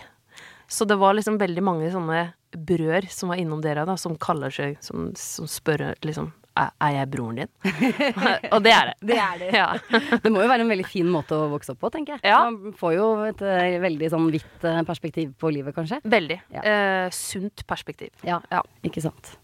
Så 0.70 0.86
det 0.90 1.00
var 1.02 1.18
liksom 1.18 1.40
veldig 1.42 1.66
mange 1.66 1.90
sånne 1.94 2.28
brødre 2.54 3.10
som 3.12 3.34
var 3.34 3.42
innom 3.42 3.64
der, 3.64 3.84
da, 3.88 3.98
som 4.00 4.16
kaller 4.22 4.54
seg 4.54 4.78
Som, 4.86 5.12
som 5.18 5.50
spør 5.50 5.92
liksom 6.06 6.32
er 6.58 6.92
jeg 6.98 7.10
broren 7.14 7.40
din? 7.42 7.52
og 8.54 8.60
det 8.66 8.74
er 8.76 8.92
det. 8.92 8.96
Det 9.14 9.20
er 9.20 9.40
det. 9.42 9.52
Ja. 9.58 9.68
Det 10.24 10.32
må 10.32 10.44
jo 10.44 10.50
være 10.52 10.66
en 10.66 10.72
veldig 10.74 10.86
fin 10.88 11.10
måte 11.10 11.38
å 11.38 11.48
vokse 11.52 11.74
opp 11.74 11.82
på, 11.84 11.90
tenker 11.94 12.18
jeg. 12.18 12.26
Ja. 12.30 12.44
Man 12.50 12.76
får 12.78 12.94
jo 12.98 13.08
et 13.30 13.42
eh, 13.48 13.78
veldig 13.84 14.12
sånn 14.14 14.28
vidt 14.34 14.68
eh, 14.70 14.82
perspektiv 14.88 15.34
på 15.42 15.52
livet, 15.54 15.74
kanskje. 15.76 16.02
Veldig. 16.06 16.40
Ja. 16.54 16.62
Eh, 16.64 17.08
sunt 17.16 17.66
perspektiv. 17.70 18.14
Ja, 18.28 18.42
Ja. 18.54 18.62
ikke 18.86 19.02
sant. 19.04 19.36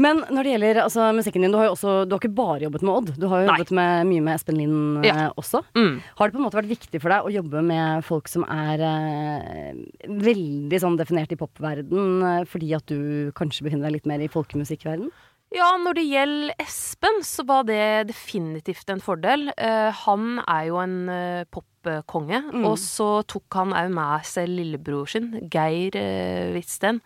Men 0.00 0.22
når 0.32 0.46
det 0.46 0.52
gjelder 0.54 0.78
altså, 0.86 1.06
musikken 1.14 1.44
din, 1.44 1.52
du 1.52 1.58
har 1.60 1.66
jo 1.68 1.74
også 1.74 1.90
Du 2.08 2.14
har 2.14 2.20
ikke 2.22 2.30
bare 2.34 2.62
jobbet 2.64 2.82
med 2.82 2.92
Odd. 2.94 3.10
Du 3.20 3.26
har 3.28 3.42
jo 3.42 3.48
Nei. 3.50 3.56
jobbet 3.60 3.72
med, 3.76 4.06
mye 4.08 4.22
med 4.24 4.34
Espen 4.38 4.56
Lind 4.56 5.04
eh, 5.06 5.26
også. 5.38 5.60
Mm. 5.76 5.98
Har 6.18 6.30
det 6.30 6.34
på 6.34 6.40
en 6.40 6.46
måte 6.46 6.58
vært 6.58 6.70
viktig 6.72 7.00
for 7.02 7.12
deg 7.12 7.28
å 7.28 7.34
jobbe 7.34 7.62
med 7.68 8.06
folk 8.08 8.30
som 8.32 8.46
er 8.48 8.82
eh, 8.88 9.82
veldig 10.08 10.80
sånn 10.82 10.96
definert 10.98 11.34
i 11.36 11.38
popverden, 11.38 12.08
eh, 12.30 12.40
fordi 12.48 12.72
at 12.78 12.88
du 12.88 13.30
kanskje 13.36 13.68
befinner 13.68 13.90
deg 13.90 13.98
litt 14.00 14.08
mer 14.10 14.24
i 14.24 14.30
folkemusikkverden? 14.32 15.12
Ja, 15.52 15.68
når 15.76 15.98
det 15.98 16.04
gjelder 16.08 16.54
Espen, 16.62 17.18
så 17.26 17.44
var 17.48 17.66
det 17.68 18.08
definitivt 18.08 18.88
en 18.92 19.02
fordel. 19.04 19.50
Uh, 19.58 19.90
han 20.04 20.38
er 20.48 20.68
jo 20.70 20.78
en 20.80 20.96
uh, 21.10 21.44
popkonge, 21.52 22.38
Mm. 22.52 22.64
og 22.68 22.76
så 22.78 23.08
tok 23.26 23.52
han 23.58 23.72
òg 23.74 23.90
med 23.92 24.24
seg 24.24 24.46
lillebror 24.48 25.08
sin, 25.10 25.32
Geir 25.50 25.96
uh, 25.98 26.52
Hvitsten, 26.54 27.00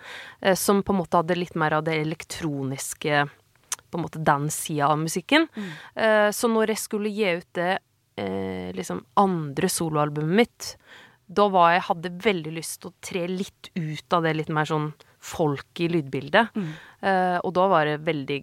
uh, 0.44 0.54
som 0.54 0.82
på 0.84 0.92
en 0.94 1.00
måte 1.00 1.16
hadde 1.18 1.38
litt 1.38 1.56
mer 1.58 1.72
av 1.78 1.84
det 1.88 1.96
elektroniske 2.04 3.24
På 3.90 3.98
en 3.98 4.02
måte 4.04 4.18
den 4.22 4.48
sida 4.50 4.88
av 4.90 4.98
musikken. 4.98 5.46
Eh, 5.94 6.28
så 6.34 6.48
når 6.50 6.72
jeg 6.72 6.80
skulle 6.82 7.08
gi 7.14 7.28
ut 7.38 7.46
det 7.54 7.78
eh, 8.18 8.72
liksom 8.74 9.04
andre 9.16 9.68
soloalbumet 9.70 10.36
mitt, 10.40 10.66
da 11.30 11.46
var 11.48 11.70
jeg 11.76 11.84
hadde 11.86 12.10
veldig 12.24 12.52
lyst 12.58 12.80
til 12.82 12.90
å 12.90 12.96
tre 13.00 13.22
litt 13.30 13.70
ut 13.78 14.12
av 14.12 14.26
det 14.26 14.34
litt 14.36 14.50
mer 14.52 14.66
sånn 14.68 14.90
folk 15.26 15.82
i 15.82 15.90
lydbildet. 15.90 16.54
Eh, 17.02 17.38
og 17.42 17.52
da 17.58 17.66
var 17.72 17.88
det 17.88 18.00
veldig 18.06 18.40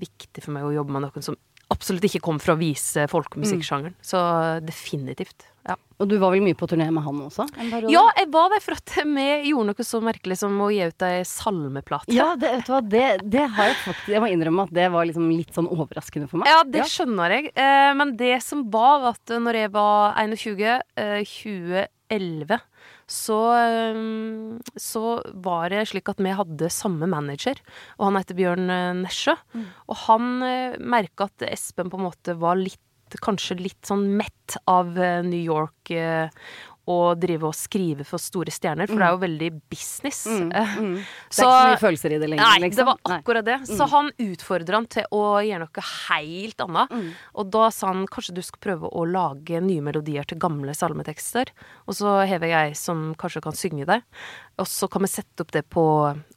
viktig 0.00 0.44
for 0.44 0.54
meg 0.56 0.68
å 0.68 0.74
jobbe 0.78 0.94
med 0.96 1.08
noen 1.08 1.26
som 1.26 1.38
absolutt 1.70 2.06
ikke 2.08 2.22
kom 2.24 2.40
fra 2.42 2.56
å 2.56 2.60
vise 2.60 3.06
folkemusikksjangeren. 3.10 3.94
Så 4.02 4.18
definitivt. 4.66 5.46
Ja. 5.70 5.76
Og 6.00 6.08
du 6.08 6.16
var 6.20 6.32
vel 6.32 6.40
mye 6.44 6.56
på 6.56 6.66
turné 6.70 6.86
med 6.92 7.04
han 7.04 7.18
også? 7.26 7.44
Ja, 7.92 8.06
jeg 8.16 8.28
var 8.32 8.48
der 8.54 8.62
for 8.64 8.78
at 8.78 8.94
vi 9.04 9.26
gjorde 9.50 9.68
noe 9.68 9.84
så 9.86 10.00
merkelig 10.04 10.38
som 10.40 10.56
å 10.64 10.70
gi 10.72 10.80
ut 10.88 11.04
ei 11.06 11.20
salmeplate. 11.28 12.14
Ja, 12.16 12.32
det, 12.40 12.54
vet 12.56 12.70
du 12.70 12.72
hva, 12.72 12.80
det, 12.94 13.04
det 13.36 13.44
har 13.56 13.70
jeg 13.70 13.78
faktisk 13.84 14.14
Jeg 14.14 14.24
må 14.24 14.30
innrømme 14.32 14.64
at 14.64 14.74
det 14.80 14.88
var 14.94 15.08
liksom 15.08 15.28
litt 15.28 15.52
sånn 15.56 15.68
overraskende 15.70 16.30
for 16.30 16.40
meg. 16.40 16.50
Ja, 16.50 16.64
det 16.64 16.88
skjønner 16.90 17.36
jeg. 17.36 17.52
Eh, 17.52 17.92
men 18.00 18.16
det 18.20 18.38
som 18.46 18.64
var, 18.72 19.04
var 19.04 19.18
at 19.20 19.36
når 19.44 19.60
jeg 19.60 19.74
var 19.76 20.18
21, 20.24 20.66
eh, 21.04 21.20
2011, 21.28 22.60
så, 23.10 23.38
eh, 23.60 24.02
så 24.80 25.04
var 25.44 25.70
det 25.74 25.86
slik 25.90 26.08
at 26.10 26.22
vi 26.22 26.32
hadde 26.34 26.72
samme 26.72 27.08
manager, 27.10 27.60
og 27.98 28.08
han 28.08 28.20
heter 28.22 28.38
Bjørn 28.38 28.70
eh, 28.70 29.08
Mm. 29.50 29.66
Og 29.90 29.96
han 30.06 30.42
eh, 30.46 30.78
merka 30.78 31.26
at 31.28 31.44
Espen 31.50 31.90
på 31.90 31.98
en 31.98 32.06
måte 32.08 32.34
var 32.38 32.58
litt 32.58 32.80
Kanskje 33.18 33.58
litt 33.58 33.86
sånn 33.86 34.06
mett 34.16 34.56
av 34.70 34.94
eh, 34.98 35.22
New 35.26 35.40
York 35.40 35.90
og 36.90 37.20
drive 37.22 37.48
og 37.48 37.56
skrive 37.56 38.06
for 38.08 38.22
store 38.22 38.52
stjerner, 38.54 38.90
for 38.90 38.98
det 38.98 39.06
er 39.06 39.14
jo 39.14 39.20
veldig 39.24 39.50
business. 39.70 40.24
Mm. 40.26 40.50
Mm. 40.50 40.96
Det 41.30 41.38
er 41.38 41.38
Så 41.38 41.46
ikke 41.46 41.54
så 41.54 41.68
mye 41.70 41.80
følelser 41.80 42.14
i 42.14 42.18
det 42.20 42.28
lenger, 42.32 42.42
Nei, 42.44 42.60
liksom. 42.64 42.80
det 42.80 42.86
var 42.88 43.16
akkurat 43.16 43.46
det. 43.46 43.58
Så 43.70 43.86
han 43.92 44.10
utfordra 44.24 44.80
han 44.80 44.88
til 44.90 45.06
å 45.14 45.22
gjøre 45.46 45.62
noe 45.62 45.84
helt 45.90 46.64
annet. 46.66 46.94
Mm. 46.96 47.08
Og 47.40 47.52
da 47.54 47.68
sa 47.74 47.92
han 47.92 48.02
kanskje 48.10 48.34
du 48.36 48.42
skal 48.44 48.62
prøve 48.66 48.90
å 48.90 49.04
lage 49.06 49.60
nye 49.62 49.84
melodier 49.86 50.26
til 50.28 50.40
gamle 50.42 50.74
salmetekster. 50.76 51.52
Og 51.86 51.96
så 52.00 52.16
hever 52.28 52.50
jeg 52.50 52.76
som 52.80 53.10
kanskje 53.20 53.44
kan 53.46 53.56
synge 53.56 53.86
det. 53.88 54.00
Og 54.60 54.68
så 54.68 54.90
kan 54.92 55.06
vi 55.06 55.12
sette 55.12 55.44
opp 55.44 55.54
det 55.54 55.64
på 55.72 55.84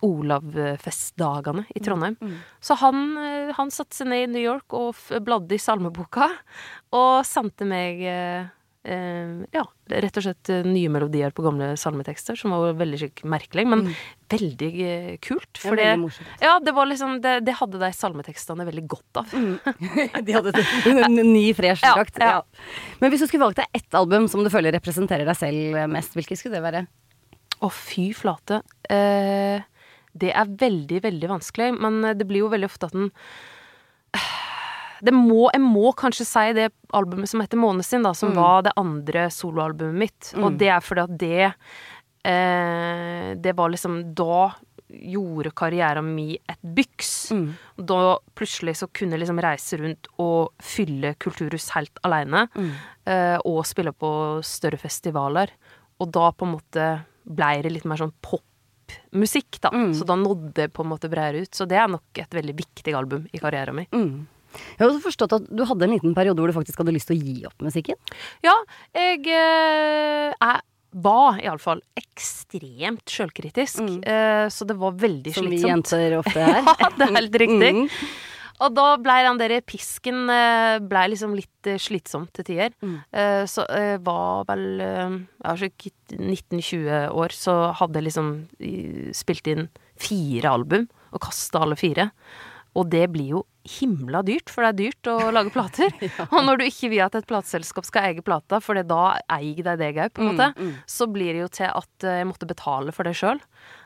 Olavfestdagene 0.05 1.65
i 1.75 1.81
Trondheim. 1.83 2.15
Mm. 2.21 2.37
Så 2.63 2.77
han, 2.79 3.17
eh, 3.17 3.53
han 3.57 3.71
satte 3.73 3.97
seg 3.97 4.07
ned 4.11 4.27
i 4.27 4.31
New 4.37 4.43
York 4.43 4.73
og 4.77 4.95
bladde 5.25 5.57
i 5.57 5.61
salmeboka, 5.61 6.29
og 6.95 7.25
sendte 7.27 7.67
meg 7.67 8.03
eh, 8.07 8.51
ja, 8.83 9.61
rett 10.03 10.17
og 10.19 10.25
slett 10.25 10.49
eh, 10.51 10.65
nye 10.67 10.89
melodier 10.91 11.31
på 11.31 11.43
gamle 11.45 11.69
salmetekster, 11.79 12.35
som 12.35 12.51
var 12.51 12.73
veldig 12.75 13.09
merkelig, 13.31 13.63
men 13.71 13.85
veldig 14.33 14.69
eh, 14.87 15.13
kult. 15.23 15.47
Mm. 15.55 15.63
Ja, 15.63 15.69
For 15.69 15.79
det, 15.79 16.25
ja, 16.43 16.53
det 16.59 16.73
var 16.75 16.89
liksom 16.89 17.13
Det, 17.23 17.37
det 17.47 17.55
hadde 17.61 17.79
de 17.79 17.91
salmetekstene 17.95 18.65
veldig 18.67 18.83
godt 18.91 19.21
av. 19.21 19.31
De 20.27 20.35
hadde 20.35 20.53
en 21.05 21.15
ny, 21.15 21.45
fresh 21.55 21.85
Ja, 21.85 21.93
drakt. 21.95 22.19
ja. 22.19 22.31
Ja. 22.41 22.65
Men 22.99 23.13
hvis 23.13 23.23
du 23.23 23.27
skulle 23.29 23.45
valgt 23.45 23.61
deg 23.61 23.79
ett 23.79 23.95
album 23.95 24.27
som 24.31 24.43
du 24.43 24.51
føler 24.51 24.75
representerer 24.75 25.27
deg 25.29 25.39
selv 25.39 25.79
mest, 25.93 26.17
hvilket 26.17 26.41
skulle 26.41 26.59
det 26.59 26.65
være? 26.65 26.83
Å, 27.63 27.69
fy 27.71 28.09
flate. 28.17 28.59
Eh, 28.91 29.63
det 30.13 30.33
er 30.35 30.57
veldig, 30.59 30.99
veldig 31.07 31.29
vanskelig, 31.31 31.71
men 31.79 32.01
det 32.19 32.27
blir 32.27 32.43
jo 32.43 32.51
veldig 32.51 32.67
ofte 32.69 32.89
at 32.91 32.97
den 32.97 33.13
det 35.03 35.11
må, 35.13 35.49
jeg 35.51 35.61
må 35.61 35.89
kanskje 35.99 36.25
si 36.25 36.45
det 36.55 36.69
albumet 36.95 37.27
som 37.29 37.41
heter 37.43 37.59
Månesin, 37.59 38.05
da, 38.05 38.13
som 38.15 38.31
var 38.37 38.61
det 38.63 38.71
andre 38.79 39.25
soloalbumet 39.33 39.99
mitt. 39.99 40.29
Og 40.39 40.55
det 40.61 40.69
er 40.71 40.79
fordi 40.85 41.03
at 41.03 41.17
det 41.19 41.53
eh, 42.23 43.33
Det 43.35 43.53
var 43.57 43.69
liksom 43.73 44.13
Da 44.15 44.53
gjorde 44.93 45.51
karrieren 45.57 46.05
min 46.15 46.37
et 46.47 46.59
byks. 46.61 47.31
Da 47.75 48.17
plutselig 48.37 48.75
så 48.77 48.87
kunne 48.93 49.15
jeg 49.17 49.23
liksom 49.23 49.39
reise 49.41 49.79
rundt 49.81 50.07
og 50.21 50.51
fylle 50.61 51.15
kulturhus 51.17 51.71
helt 51.73 51.97
alene. 52.05 52.47
eh, 53.05 53.37
og 53.43 53.65
spille 53.65 53.91
på 53.91 54.11
større 54.45 54.77
festivaler. 54.77 55.49
Og 55.99 56.11
da 56.13 56.31
på 56.31 56.45
en 56.45 56.53
måte 56.53 57.05
blei 57.25 57.61
det 57.63 57.71
litt 57.71 57.85
mer 57.89 57.97
sånn 57.97 58.13
popmusikk, 58.21 59.59
da. 59.61 59.69
Så 59.97 60.05
da 60.05 60.15
nådde 60.15 60.53
det 60.53 60.73
på 60.73 60.83
en 60.83 60.89
måte 60.93 61.09
bredere 61.09 61.41
ut. 61.41 61.51
Så 61.55 61.65
det 61.67 61.77
er 61.81 61.87
nok 61.89 62.03
et 62.21 62.29
veldig 62.37 62.53
viktig 62.55 62.93
album 62.93 63.25
i 63.33 63.39
karrieren 63.41 63.75
min. 63.81 63.87
Mm. 63.91 64.27
Jeg 64.53 64.83
har 64.83 64.91
også 64.91 65.05
forstått 65.07 65.37
at 65.39 65.47
du 65.49 65.63
hadde 65.69 65.87
en 65.87 65.95
liten 65.95 66.13
periode 66.17 66.41
hvor 66.41 66.51
du 66.51 66.57
faktisk 66.57 66.83
hadde 66.83 66.95
lyst 66.95 67.09
til 67.11 67.17
å 67.17 67.23
gi 67.23 67.47
opp 67.49 67.65
musikken. 67.65 67.97
Ja, 68.45 68.55
jeg 68.97 69.25
eh, 69.31 70.29
er 70.33 70.61
var 70.93 71.39
iallfall 71.41 71.79
ekstremt 71.97 73.09
sjølkritisk, 73.09 73.79
mm. 73.81 73.95
så 74.53 74.67
det 74.69 74.75
var 74.77 74.93
veldig 74.93 75.31
slitsomt 75.33 75.39
Som 75.41 75.49
vi 75.49 75.61
jenter 75.65 76.13
ofte 76.19 76.43
er. 76.51 76.59
Ja, 76.61 76.89
det 76.99 77.07
er 77.07 77.15
helt 77.15 77.37
riktig. 77.41 77.71
Mm. 77.79 77.87
Og 78.61 78.73
da 78.77 78.85
blei 79.01 79.19
den 79.25 79.39
der 79.41 79.55
pisken 79.65 80.27
ble 80.27 81.03
liksom 81.11 81.35
litt 81.37 81.69
eh, 81.69 81.81
slitsom 81.81 82.27
til 82.35 82.47
tider. 82.47 82.73
Mm. 82.83 82.95
Eh, 83.11 83.43
så 83.49 83.65
jeg 83.67 84.01
var 84.05 84.45
vel 84.49 84.65
eh, 84.83 85.17
Jeg 85.17 85.49
var 85.49 85.61
sikkert 85.63 86.15
19-20 86.19 87.17
år, 87.23 87.35
så 87.35 87.57
hadde 87.79 87.99
jeg 87.99 88.09
liksom 88.09 88.33
spilt 89.17 89.49
inn 89.51 89.67
fire 89.99 90.53
album, 90.53 90.87
og 91.13 91.23
kasta 91.25 91.63
alle 91.63 91.77
fire. 91.79 92.11
Og 92.79 92.89
det 92.89 93.05
blir 93.13 93.35
jo 93.35 93.43
himla 93.79 94.23
dyrt, 94.25 94.49
for 94.51 94.65
det 94.65 94.71
er 94.71 94.79
dyrt 94.79 95.09
å 95.11 95.29
lage 95.31 95.53
plater. 95.53 95.93
Og 96.33 96.41
når 96.43 96.59
du 96.59 96.65
ikke 96.65 96.89
vil 96.91 97.03
at 97.05 97.15
et 97.15 97.27
plateselskap 97.29 97.85
skal 97.87 98.09
eie 98.09 98.25
plata, 98.25 98.59
for 98.63 98.75
da 98.75 99.03
eier 99.31 99.63
deg 99.69 99.79
deg 99.79 100.01
òg, 100.03 100.15
på 100.15 100.23
en 100.23 100.31
måte, 100.33 100.49
så 100.89 101.07
blir 101.11 101.31
det 101.35 101.45
jo 101.45 101.51
til 101.61 101.69
at 101.69 102.07
eh, 102.07 102.19
jeg 102.21 102.29
måtte 102.31 102.49
betale 102.49 102.95
for 102.95 103.07
det 103.07 103.15
sjøl. 103.19 103.41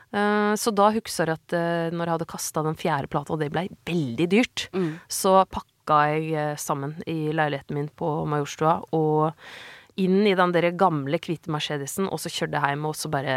Så 0.08 0.72
da 0.72 0.86
husker 0.88 1.28
jeg 1.28 1.36
at 1.36 1.52
eh, 1.52 1.90
når 1.92 2.08
jeg 2.08 2.14
hadde 2.16 2.26
kasta 2.32 2.62
den 2.64 2.78
fjerde 2.80 3.10
plata, 3.12 3.34
og 3.34 3.42
det 3.42 3.50
blei 3.52 3.66
veldig 3.84 4.26
dyrt, 4.32 4.68
så 5.12 5.34
pakka 5.52 5.98
jeg 6.14 6.30
eh, 6.32 6.54
sammen 6.56 6.96
i 7.04 7.28
leiligheten 7.36 7.76
min 7.76 7.90
på 7.92 8.08
Majorstua 8.24 8.78
og 8.96 9.36
inn 10.00 10.22
i 10.24 10.32
den 10.38 10.54
der 10.54 10.70
gamle 10.78 11.20
hvite 11.20 11.52
Mercedesen, 11.52 12.08
og 12.08 12.22
så 12.22 12.32
kjørte 12.32 12.56
jeg 12.56 12.72
hjem, 12.72 12.88
og 12.88 12.96
så 12.96 13.10
bare 13.12 13.36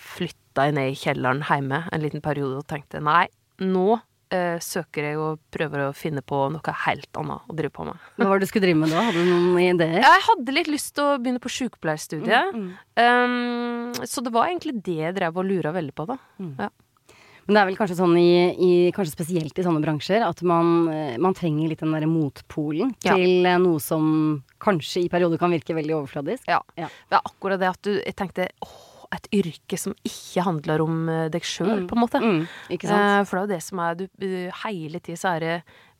flytta 0.00 0.68
jeg 0.70 0.78
ned 0.78 0.92
i 0.94 0.98
kjelleren 0.98 1.44
hjemme 1.44 1.84
en 1.92 2.04
liten 2.04 2.24
periode 2.24 2.62
og 2.62 2.68
tenkte 2.70 3.02
nei, 3.04 3.26
nå 3.60 3.98
eh, 4.34 4.58
søker 4.64 5.06
jeg 5.10 5.18
og 5.20 5.38
prøver 5.54 5.86
å 5.86 5.92
finne 5.96 6.22
på 6.24 6.40
noe 6.52 6.74
helt 6.86 7.20
annet 7.20 7.48
å 7.50 7.56
drive 7.58 7.74
på 7.74 7.86
med. 7.88 8.02
Hva 8.18 8.28
var 8.30 8.38
det 8.40 8.48
du 8.48 8.50
skulle 8.52 8.66
drive 8.68 8.80
med 8.82 8.92
da? 8.94 9.04
Hadde 9.08 9.22
du 9.24 9.30
noen 9.30 9.62
ideer? 9.62 10.00
Jeg 10.04 10.26
hadde 10.28 10.56
litt 10.56 10.72
lyst 10.72 10.94
til 10.96 11.04
å 11.04 11.16
begynne 11.22 11.42
på 11.42 11.52
sykepleierstudiet. 11.52 12.58
Um, 12.98 13.94
så 14.04 14.24
det 14.24 14.34
var 14.34 14.50
egentlig 14.50 14.76
det 14.84 14.98
jeg 15.04 15.16
drev 15.16 15.40
og 15.40 15.48
lura 15.48 15.72
veldig 15.76 15.96
på, 15.96 16.06
da. 16.10 16.18
Ja. 16.60 16.70
Men 17.48 17.56
det 17.56 17.60
er 17.62 17.68
vel 17.70 17.78
kanskje 17.78 17.94
sånn 17.96 18.16
i, 18.20 18.32
i 18.60 18.70
kanskje 18.92 19.14
spesielt 19.14 19.56
i 19.56 19.62
sånne 19.64 19.80
bransjer 19.80 20.20
at 20.20 20.42
man, 20.44 20.66
eh, 20.92 21.14
man 21.16 21.32
trenger 21.32 21.70
litt 21.70 21.80
den 21.80 21.94
derre 21.96 22.04
motpolen 22.10 22.90
Ja. 23.06 23.14
til 23.16 23.46
eh, 23.48 23.56
noe 23.62 23.80
som 23.80 24.42
kanskje 24.60 25.06
i 25.06 25.08
perioder 25.08 25.40
kan 25.40 25.54
virke 25.56 25.72
veldig 25.78 25.94
overfladisk. 25.96 26.44
Ja. 26.44 26.58
Ja. 26.76 26.90
Det 27.08 27.16
er 27.16 27.24
akkurat 27.24 27.62
det 27.62 27.70
at 27.70 27.80
du 27.88 27.94
Jeg 27.94 28.16
tenkte 28.20 28.50
åh, 28.66 28.76
et 29.14 29.28
yrke 29.32 29.78
som 29.80 29.94
ikke 30.04 30.42
handler 30.44 30.82
om 30.84 31.08
eh, 31.08 31.26
deg 31.32 31.44
sjøl, 31.48 31.86
på 31.88 31.96
en 31.96 32.02
måte. 32.04 32.20
Mm, 32.20 32.40
ikke 32.74 32.90
sant? 32.90 33.04
Eh, 33.20 33.20
for 33.28 33.38
det 33.38 33.40
er 33.40 33.46
jo 33.46 33.54
det 33.56 33.62
som 33.64 33.84
er 33.84 33.94
du, 34.02 34.08
du, 34.20 34.26
Hele 34.64 35.00
tida 35.00 35.20
så 35.20 35.36
er 35.36 35.44
det 35.46 35.54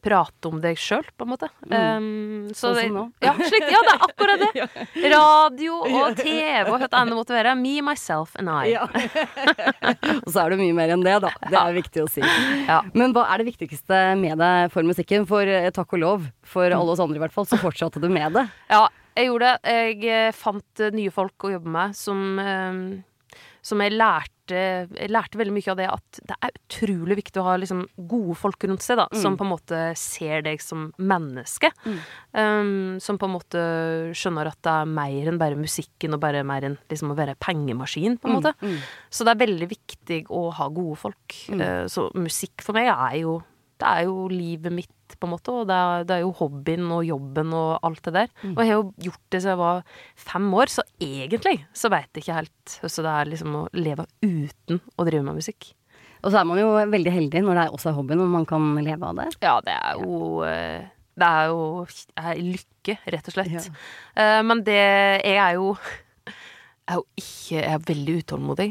prate 0.05 0.47
om 0.47 0.61
deg 0.63 0.77
sjøl, 0.79 1.03
på 1.19 1.27
en 1.27 1.31
måte. 1.33 1.49
Um, 1.67 2.45
så 2.55 2.69
Sånn 2.71 2.77
som 2.79 2.93
nå. 2.95 3.03
Ja, 3.25 3.33
slik, 3.35 3.65
ja, 3.67 3.81
det 3.83 3.95
er 3.97 4.05
akkurat 4.07 4.45
det! 4.45 4.67
Radio 5.15 5.81
og 6.05 6.21
TV 6.21 6.69
og 6.71 6.77
hva 6.77 6.87
det 6.93 7.17
måtte 7.17 7.35
være. 7.35 7.57
Me, 7.59 7.73
myself 7.83 8.37
and 8.39 8.53
I. 8.53 8.77
Ja. 8.77 8.85
Og 10.23 10.31
så 10.31 10.45
er 10.45 10.55
det 10.55 10.61
mye 10.61 10.77
mer 10.77 10.93
enn 10.95 11.03
det, 11.03 11.17
da. 11.25 11.33
Det 11.49 11.59
er 11.59 11.75
viktig 11.81 12.05
å 12.05 12.07
si. 12.13 12.23
Ja. 12.23 12.79
Men 12.95 13.17
hva 13.17 13.27
er 13.33 13.43
det 13.43 13.49
viktigste 13.51 13.99
med 14.23 14.39
deg 14.39 14.71
for 14.75 14.87
musikken? 14.87 15.27
For 15.29 15.51
eh, 15.51 15.67
takk 15.75 15.99
og 15.99 16.05
lov, 16.05 16.31
for 16.47 16.69
Mm. 16.69 16.79
alle 16.79 16.95
oss 16.95 17.03
andre 17.03 17.19
i 17.19 17.23
hvert 17.25 17.35
fall, 17.35 17.47
så 17.49 17.59
fortsatte 17.59 18.01
du 18.03 18.07
med 18.13 18.39
det. 18.39 18.47
Ja, 18.71 18.85
jeg 19.19 19.31
gjorde 19.31 19.53
det. 19.53 19.77
Jeg 19.77 20.11
eh, 20.15 20.33
fant 20.37 20.83
eh, 20.83 20.95
nye 20.95 21.13
folk 21.13 21.47
å 21.47 21.55
jobbe 21.57 21.71
med 21.75 21.95
som, 21.99 22.25
eh, 22.43 23.39
som 23.67 23.85
jeg 23.85 23.97
lærte 23.97 24.35
Jeg 24.49 25.11
lærte 25.13 25.37
veldig 25.37 25.53
mye 25.53 25.69
av 25.69 25.77
det 25.77 25.87
at 25.93 26.19
det 26.25 26.37
er 26.41 26.55
utrolig 26.57 27.19
viktig 27.19 27.37
å 27.43 27.43
ha 27.51 27.57
liksom 27.61 27.83
gode 28.09 28.33
folk 28.41 28.65
rundt 28.65 28.81
seg, 28.81 28.97
da, 28.97 29.05
som 29.13 29.35
på 29.37 29.45
en 29.45 29.51
måte 29.51 29.81
ser 30.01 30.41
deg 30.47 30.63
som 30.65 30.87
menneske. 30.97 31.69
Um, 32.33 32.97
som 32.97 33.19
på 33.21 33.29
en 33.29 33.35
måte 33.35 33.65
skjønner 34.17 34.49
at 34.49 34.57
det 34.65 34.73
er 34.73 34.89
mer 34.89 35.29
enn 35.29 35.43
bare 35.43 35.61
musikken 35.61 36.17
og 36.17 36.23
bare 36.23 36.41
mer 36.49 36.65
enn 36.65 36.79
liksom 36.89 37.13
å 37.13 37.19
være 37.19 37.37
pengemaskin, 37.45 38.17
på 38.17 38.31
en 38.31 38.39
måte. 38.39 38.55
Så 39.13 39.29
det 39.29 39.35
er 39.35 39.45
veldig 39.45 39.69
viktig 39.69 40.23
å 40.33 40.47
ha 40.57 40.71
gode 40.73 40.97
folk. 41.05 41.37
Uh, 41.53 41.85
så 41.93 42.09
musikk 42.17 42.65
for 42.65 42.81
meg 42.81 42.89
er 42.89 43.21
jo 43.27 43.37
det 43.79 43.87
er 43.89 44.07
jo 44.09 44.29
livet 44.33 44.75
mitt, 44.75 44.95
på 45.19 45.25
en 45.25 45.33
måte, 45.33 45.53
og 45.55 45.69
det 45.71 45.75
er, 45.75 46.03
det 46.05 46.15
er 46.19 46.21
jo 46.25 46.35
hobbyen 46.37 46.91
og 46.93 47.07
jobben 47.07 47.55
og 47.57 47.79
alt 47.87 48.03
det 48.05 48.13
der. 48.15 48.29
Og 48.51 48.59
jeg 48.61 48.69
har 48.69 48.77
jo 48.77 48.93
gjort 49.09 49.23
det 49.33 49.41
siden 49.41 49.55
jeg 49.55 49.61
var 49.63 49.81
fem 50.29 50.49
år, 50.61 50.73
så 50.75 50.85
egentlig 51.01 51.55
så 51.73 51.91
veit 51.95 52.11
jeg 52.13 52.27
ikke 52.27 52.37
helt 52.43 52.77
hvordan 52.83 53.07
det 53.09 53.15
er 53.15 53.31
liksom 53.33 53.57
å 53.57 53.65
leve 53.79 54.07
uten 54.23 54.81
å 54.99 55.07
drive 55.09 55.25
med 55.27 55.39
musikk. 55.41 55.71
Og 56.19 56.33
så 56.35 56.41
er 56.41 56.47
man 56.51 56.59
jo 56.59 56.69
veldig 56.91 57.15
heldig 57.15 57.43
når 57.47 57.55
det 57.55 57.65
er 57.65 57.75
også 57.79 57.91
er 57.93 57.99
hobbyen, 57.99 58.23
og 58.25 58.33
man 58.35 58.47
kan 58.51 58.69
leve 58.83 59.11
av 59.11 59.19
det. 59.21 59.29
Ja, 59.45 59.57
det 59.65 59.75
er 59.79 60.01
jo 60.03 60.43
eh, 60.47 60.89
Det 61.19 61.29
er 61.29 61.51
jo 61.51 61.61
er 62.19 62.43
lykke, 62.43 62.99
rett 63.15 63.31
og 63.31 63.37
slett. 63.37 63.55
Ja. 63.55 63.63
Eh, 64.19 64.41
men 64.47 64.65
det 64.67 64.79
Jeg 64.79 65.39
er 65.39 65.55
jo 65.59 65.77
Jeg 65.79 66.91
er 66.91 66.99
jo 66.99 67.07
ikke 67.23 67.63
Jeg 67.63 67.71
er 67.75 67.87
veldig 67.93 68.19
utålmodig. 68.23 68.69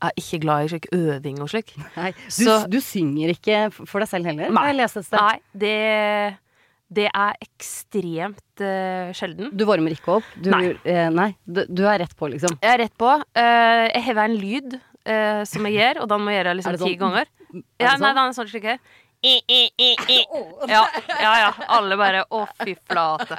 Er 0.00 0.12
ikke 0.20 0.38
glad 0.44 0.64
i 0.64 0.68
slik 0.70 0.86
øving 0.94 1.40
og 1.42 1.48
slik. 1.50 1.72
Nei, 1.96 2.12
du, 2.12 2.44
Så- 2.44 2.68
du 2.70 2.78
synger 2.80 3.32
ikke 3.34 3.64
for 3.74 3.98
deg 4.04 4.08
selv 4.08 4.26
heller? 4.30 4.50
Nei. 4.54 4.72
Nei, 5.18 5.38
det 5.58 6.38
Det 6.88 7.08
er 7.12 7.34
ekstremt 7.44 8.62
uh, 8.64 9.10
sjelden. 9.12 9.50
Du 9.52 9.64
varmer 9.68 9.92
ikke 9.92 10.14
opp? 10.18 10.28
Du, 10.40 10.48
Nei. 10.54 10.70
Uh, 10.86 11.08
nei. 11.12 11.26
Du, 11.44 11.64
du 11.68 11.82
er 11.84 11.98
rett 12.00 12.14
på, 12.16 12.30
liksom? 12.32 12.54
Jeg 12.62 12.70
er 12.78 12.78
rett 12.86 12.94
på. 12.96 13.10
Uh, 13.36 13.88
jeg 13.92 14.04
hever 14.06 14.24
en 14.24 14.38
lyd 14.40 14.78
som 15.48 15.64
jeg 15.64 15.72
gjør, 15.78 16.02
og 16.02 16.08
den 16.10 16.20
må 16.20 16.32
jeg 16.34 16.42
gjøre 16.42 16.52
liksom 16.58 16.74
det 16.74 16.80
sånn- 16.82 16.90
ti 16.90 16.96
ganger. 17.00 17.28
Er 17.48 17.62
Ja, 17.80 17.92
det 17.94 18.00
nei, 18.02 18.08
det 18.10 18.16
den 18.18 18.26
er 18.28 18.34
sånn 18.36 18.48
slik 18.50 18.66
her. 18.68 18.78
I, 19.22 19.34
i, 19.48 19.60
i. 19.76 20.24
Ja, 20.68 20.84
ja, 21.08 21.32
ja. 21.40 21.52
Alle 21.74 21.96
bare 21.98 22.24
Å, 22.30 22.44
fy 22.62 22.74
flate. 22.86 23.38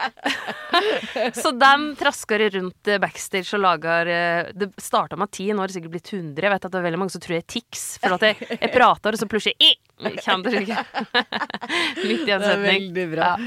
Så 1.42 1.52
de 1.56 1.72
trasker 2.00 2.44
rundt 2.58 2.90
eh, 2.92 3.00
backstage 3.02 3.54
og 3.58 3.64
lager 3.64 4.12
eh, 4.12 4.50
Det 4.56 4.72
starta 4.82 5.18
med 5.20 5.32
ti, 5.36 5.48
nå 5.54 5.64
har 5.64 5.72
det 5.72 5.78
sikkert 5.78 5.96
blitt 5.96 6.12
100. 6.14 6.44
Jeg 6.44 6.54
vet 6.56 6.68
at 6.68 6.74
det 6.74 6.82
er 6.82 6.88
veldig 6.90 7.02
mange 7.04 7.16
som 7.16 7.24
tror 7.24 7.38
jeg 7.38 7.46
er 7.46 7.52
tics. 7.56 7.86
For 8.04 8.18
at 8.18 8.28
jeg, 8.28 8.42
jeg 8.58 8.74
prater, 8.76 9.16
og 9.16 9.22
så 9.22 9.30
plutselig 9.30 9.56
ikke 10.00 10.36
Midt 12.08 12.28
i 12.28 12.32
en 12.32 12.42
setning. 12.42 12.66
veldig 12.66 13.06
bra. 13.14 13.30
Ja. 13.36 13.44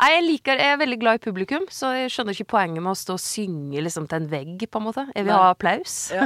Nei, 0.00 0.08
jeg, 0.14 0.22
liker, 0.24 0.56
jeg 0.56 0.72
er 0.72 0.78
veldig 0.80 0.96
glad 1.02 1.18
i 1.18 1.20
publikum, 1.26 1.66
så 1.68 1.90
jeg 1.92 2.08
skjønner 2.14 2.32
ikke 2.32 2.48
poenget 2.54 2.80
med 2.80 2.92
å 2.94 2.96
stå 2.96 3.12
og 3.18 3.20
synge 3.20 3.82
liksom, 3.84 4.06
til 4.08 4.16
en 4.22 4.28
vegg, 4.32 4.64
på 4.72 4.80
en 4.80 4.86
måte. 4.86 5.04
Jeg 5.12 5.26
vil 5.26 5.34
Nei. 5.34 5.40
ha 5.42 5.50
applaus. 5.52 5.96
Ja. 6.14 6.24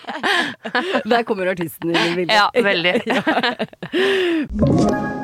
Der 1.14 1.24
kommer 1.28 1.48
artisten 1.54 1.94
inn 1.94 1.96
i 1.96 2.14
bildet. 2.20 2.36
Ja, 2.36 2.52
veldig. 2.52 2.94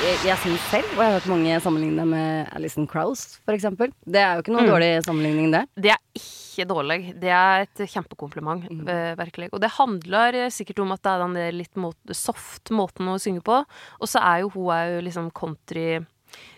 Jeg, 0.00 0.16
jeg 0.24 0.36
syns 0.40 0.62
selv, 0.72 0.86
og 0.96 1.00
jeg 1.02 1.10
har 1.10 1.16
hørt 1.18 1.26
mange 1.28 1.56
sammenligne 1.60 2.04
med 2.08 2.48
Alison 2.56 2.86
Krauss, 2.88 3.34
for 3.44 3.52
eksempel. 3.52 3.90
Det 4.08 4.20
er 4.22 4.38
jo 4.38 4.42
ikke 4.44 4.52
noen 4.54 4.64
Mm. 4.64 4.70
dårlig 4.72 4.88
sammenligning, 5.04 5.50
det. 5.52 5.60
Det 5.76 5.90
er 5.92 6.00
ikke 6.16 6.66
dårlig. 6.70 6.98
Det 7.20 7.28
er 7.28 7.66
et 7.66 7.82
kjempekompliment, 7.84 8.64
eh, 8.88 9.14
virkelig. 9.20 9.50
Og 9.52 9.60
det 9.60 9.70
handler 9.76 10.34
eh, 10.34 10.48
sikkert 10.48 10.80
om 10.80 10.92
at 10.92 11.02
det 11.02 11.10
er 11.12 11.18
den 11.18 11.34
der 11.36 11.52
litt 11.52 11.74
måte, 11.76 12.14
soft 12.16 12.70
måten 12.70 13.08
å 13.12 13.18
synge 13.20 13.42
på. 13.44 13.58
Og 14.00 14.08
så 14.08 14.22
er 14.24 14.40
jo 14.40 14.48
hun 14.54 14.70
er 14.72 14.86
jo 14.96 15.02
liksom 15.04 15.30
country 15.32 16.00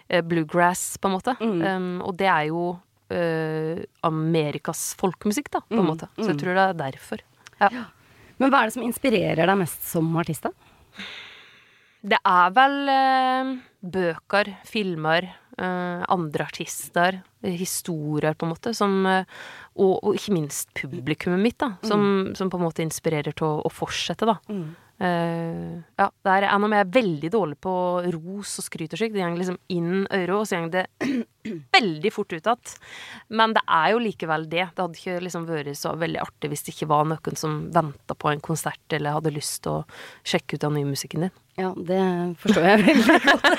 eh, 0.08 0.22
bluegrass, 0.22 0.96
på 0.98 1.08
en 1.10 1.16
måte. 1.18 1.34
Um, 1.40 2.00
og 2.06 2.16
det 2.16 2.28
er 2.30 2.46
jo 2.46 2.78
uh, 3.10 3.82
Amerikas 4.06 4.94
folkemusikk, 5.00 5.50
da, 5.50 5.60
på 5.66 5.80
en 5.82 5.90
måte. 5.90 6.06
Så 6.16 6.30
jeg 6.30 6.38
tror 6.38 6.54
det 6.54 6.68
er 6.68 6.78
derfor. 6.92 7.18
Ja. 7.60 7.70
Men 8.38 8.50
hva 8.50 8.62
er 8.62 8.70
det 8.70 8.74
som 8.78 8.86
inspirerer 8.86 9.46
deg 9.46 9.58
mest 9.58 9.82
som 9.90 10.14
artist, 10.16 10.46
da? 10.46 10.50
Det 12.02 12.18
er 12.18 12.54
vel 12.56 12.88
eh, 12.90 13.50
bøker, 13.94 14.50
filmer, 14.66 15.28
eh, 15.54 16.02
andre 16.10 16.46
artister, 16.50 17.20
historier, 17.46 18.34
på 18.34 18.46
en 18.46 18.52
måte, 18.54 18.72
som 18.74 18.96
eh, 19.06 19.28
og, 19.76 20.00
og 20.02 20.16
ikke 20.18 20.34
minst 20.34 20.72
publikummet 20.78 21.42
mitt, 21.44 21.58
da, 21.62 21.76
som, 21.86 22.32
som 22.38 22.50
på 22.50 22.58
en 22.58 22.66
måte 22.66 22.82
inspirerer 22.82 23.34
til 23.38 23.46
å, 23.46 23.60
å 23.62 23.70
fortsette, 23.72 24.26
da. 24.28 24.36
Eh, 25.02 25.82
ja, 25.98 26.06
der 26.22 26.44
er, 26.44 26.50
Anna 26.54 26.68
er 26.78 26.90
veldig 26.94 27.30
dårlig 27.34 27.56
på 27.64 27.72
ros 28.14 28.52
og 28.60 28.66
skryt 28.68 28.92
og 28.94 29.00
slikt. 29.00 29.16
Det 29.16 29.24
går 29.24 29.38
liksom 29.40 29.58
inn 29.74 30.04
øret, 30.06 30.34
og 30.36 30.46
så 30.46 30.60
går 30.62 30.70
det 30.76 30.84
veldig 31.76 32.12
fort 32.14 32.30
ut 32.36 32.38
igjen. 32.46 32.74
Men 33.34 33.56
det 33.56 33.64
er 33.66 33.88
jo 33.94 34.02
likevel 34.04 34.46
det. 34.52 34.68
Det 34.76 34.84
hadde 34.84 35.00
ikke 35.00 35.24
liksom 35.26 35.48
vært 35.48 35.80
så 35.80 35.94
veldig 35.98 36.22
artig 36.22 36.52
hvis 36.52 36.62
det 36.68 36.74
ikke 36.76 36.90
var 36.92 37.08
noen 37.10 37.40
som 37.40 37.58
venta 37.74 38.14
på 38.14 38.30
en 38.30 38.44
konsert 38.44 38.94
eller 38.94 39.16
hadde 39.18 39.34
lyst 39.34 39.64
til 39.66 39.80
å 39.80 39.84
sjekke 40.22 40.54
ut 40.58 40.66
den 40.68 40.78
nye 40.78 40.90
musikken 40.92 41.26
din. 41.26 41.34
Ja, 41.58 41.72
det 41.76 41.98
forstår 42.40 42.70
jeg 42.70 42.86
veldig 42.86 43.18
godt. 43.26 43.44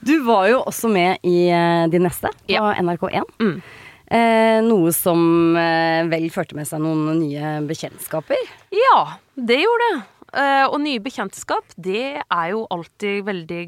Du 0.00 0.14
var 0.24 0.46
jo 0.50 0.60
også 0.66 0.88
med 0.92 1.18
i 1.26 1.48
De 1.50 1.90
Din 1.92 2.04
neste 2.06 2.30
på 2.32 2.52
Ja. 2.52 2.70
NRK1. 2.80 3.26
Mm. 3.42 3.58
Eh, 4.10 4.58
noe 4.66 4.90
som 4.90 5.20
eh, 5.54 6.02
vel 6.10 6.26
førte 6.34 6.56
med 6.58 6.66
seg 6.66 6.82
noen 6.82 7.20
nye 7.20 7.58
bekjentskaper. 7.68 8.48
Ja, 8.74 8.96
det 9.38 9.60
gjorde 9.62 9.90
det. 9.92 10.00
Eh, 10.30 10.64
og 10.68 10.78
nye 10.82 11.02
bekjentskap, 11.02 11.74
det 11.80 12.22
er 12.22 12.48
jo 12.52 12.64
alltid 12.70 13.24
veldig 13.26 13.62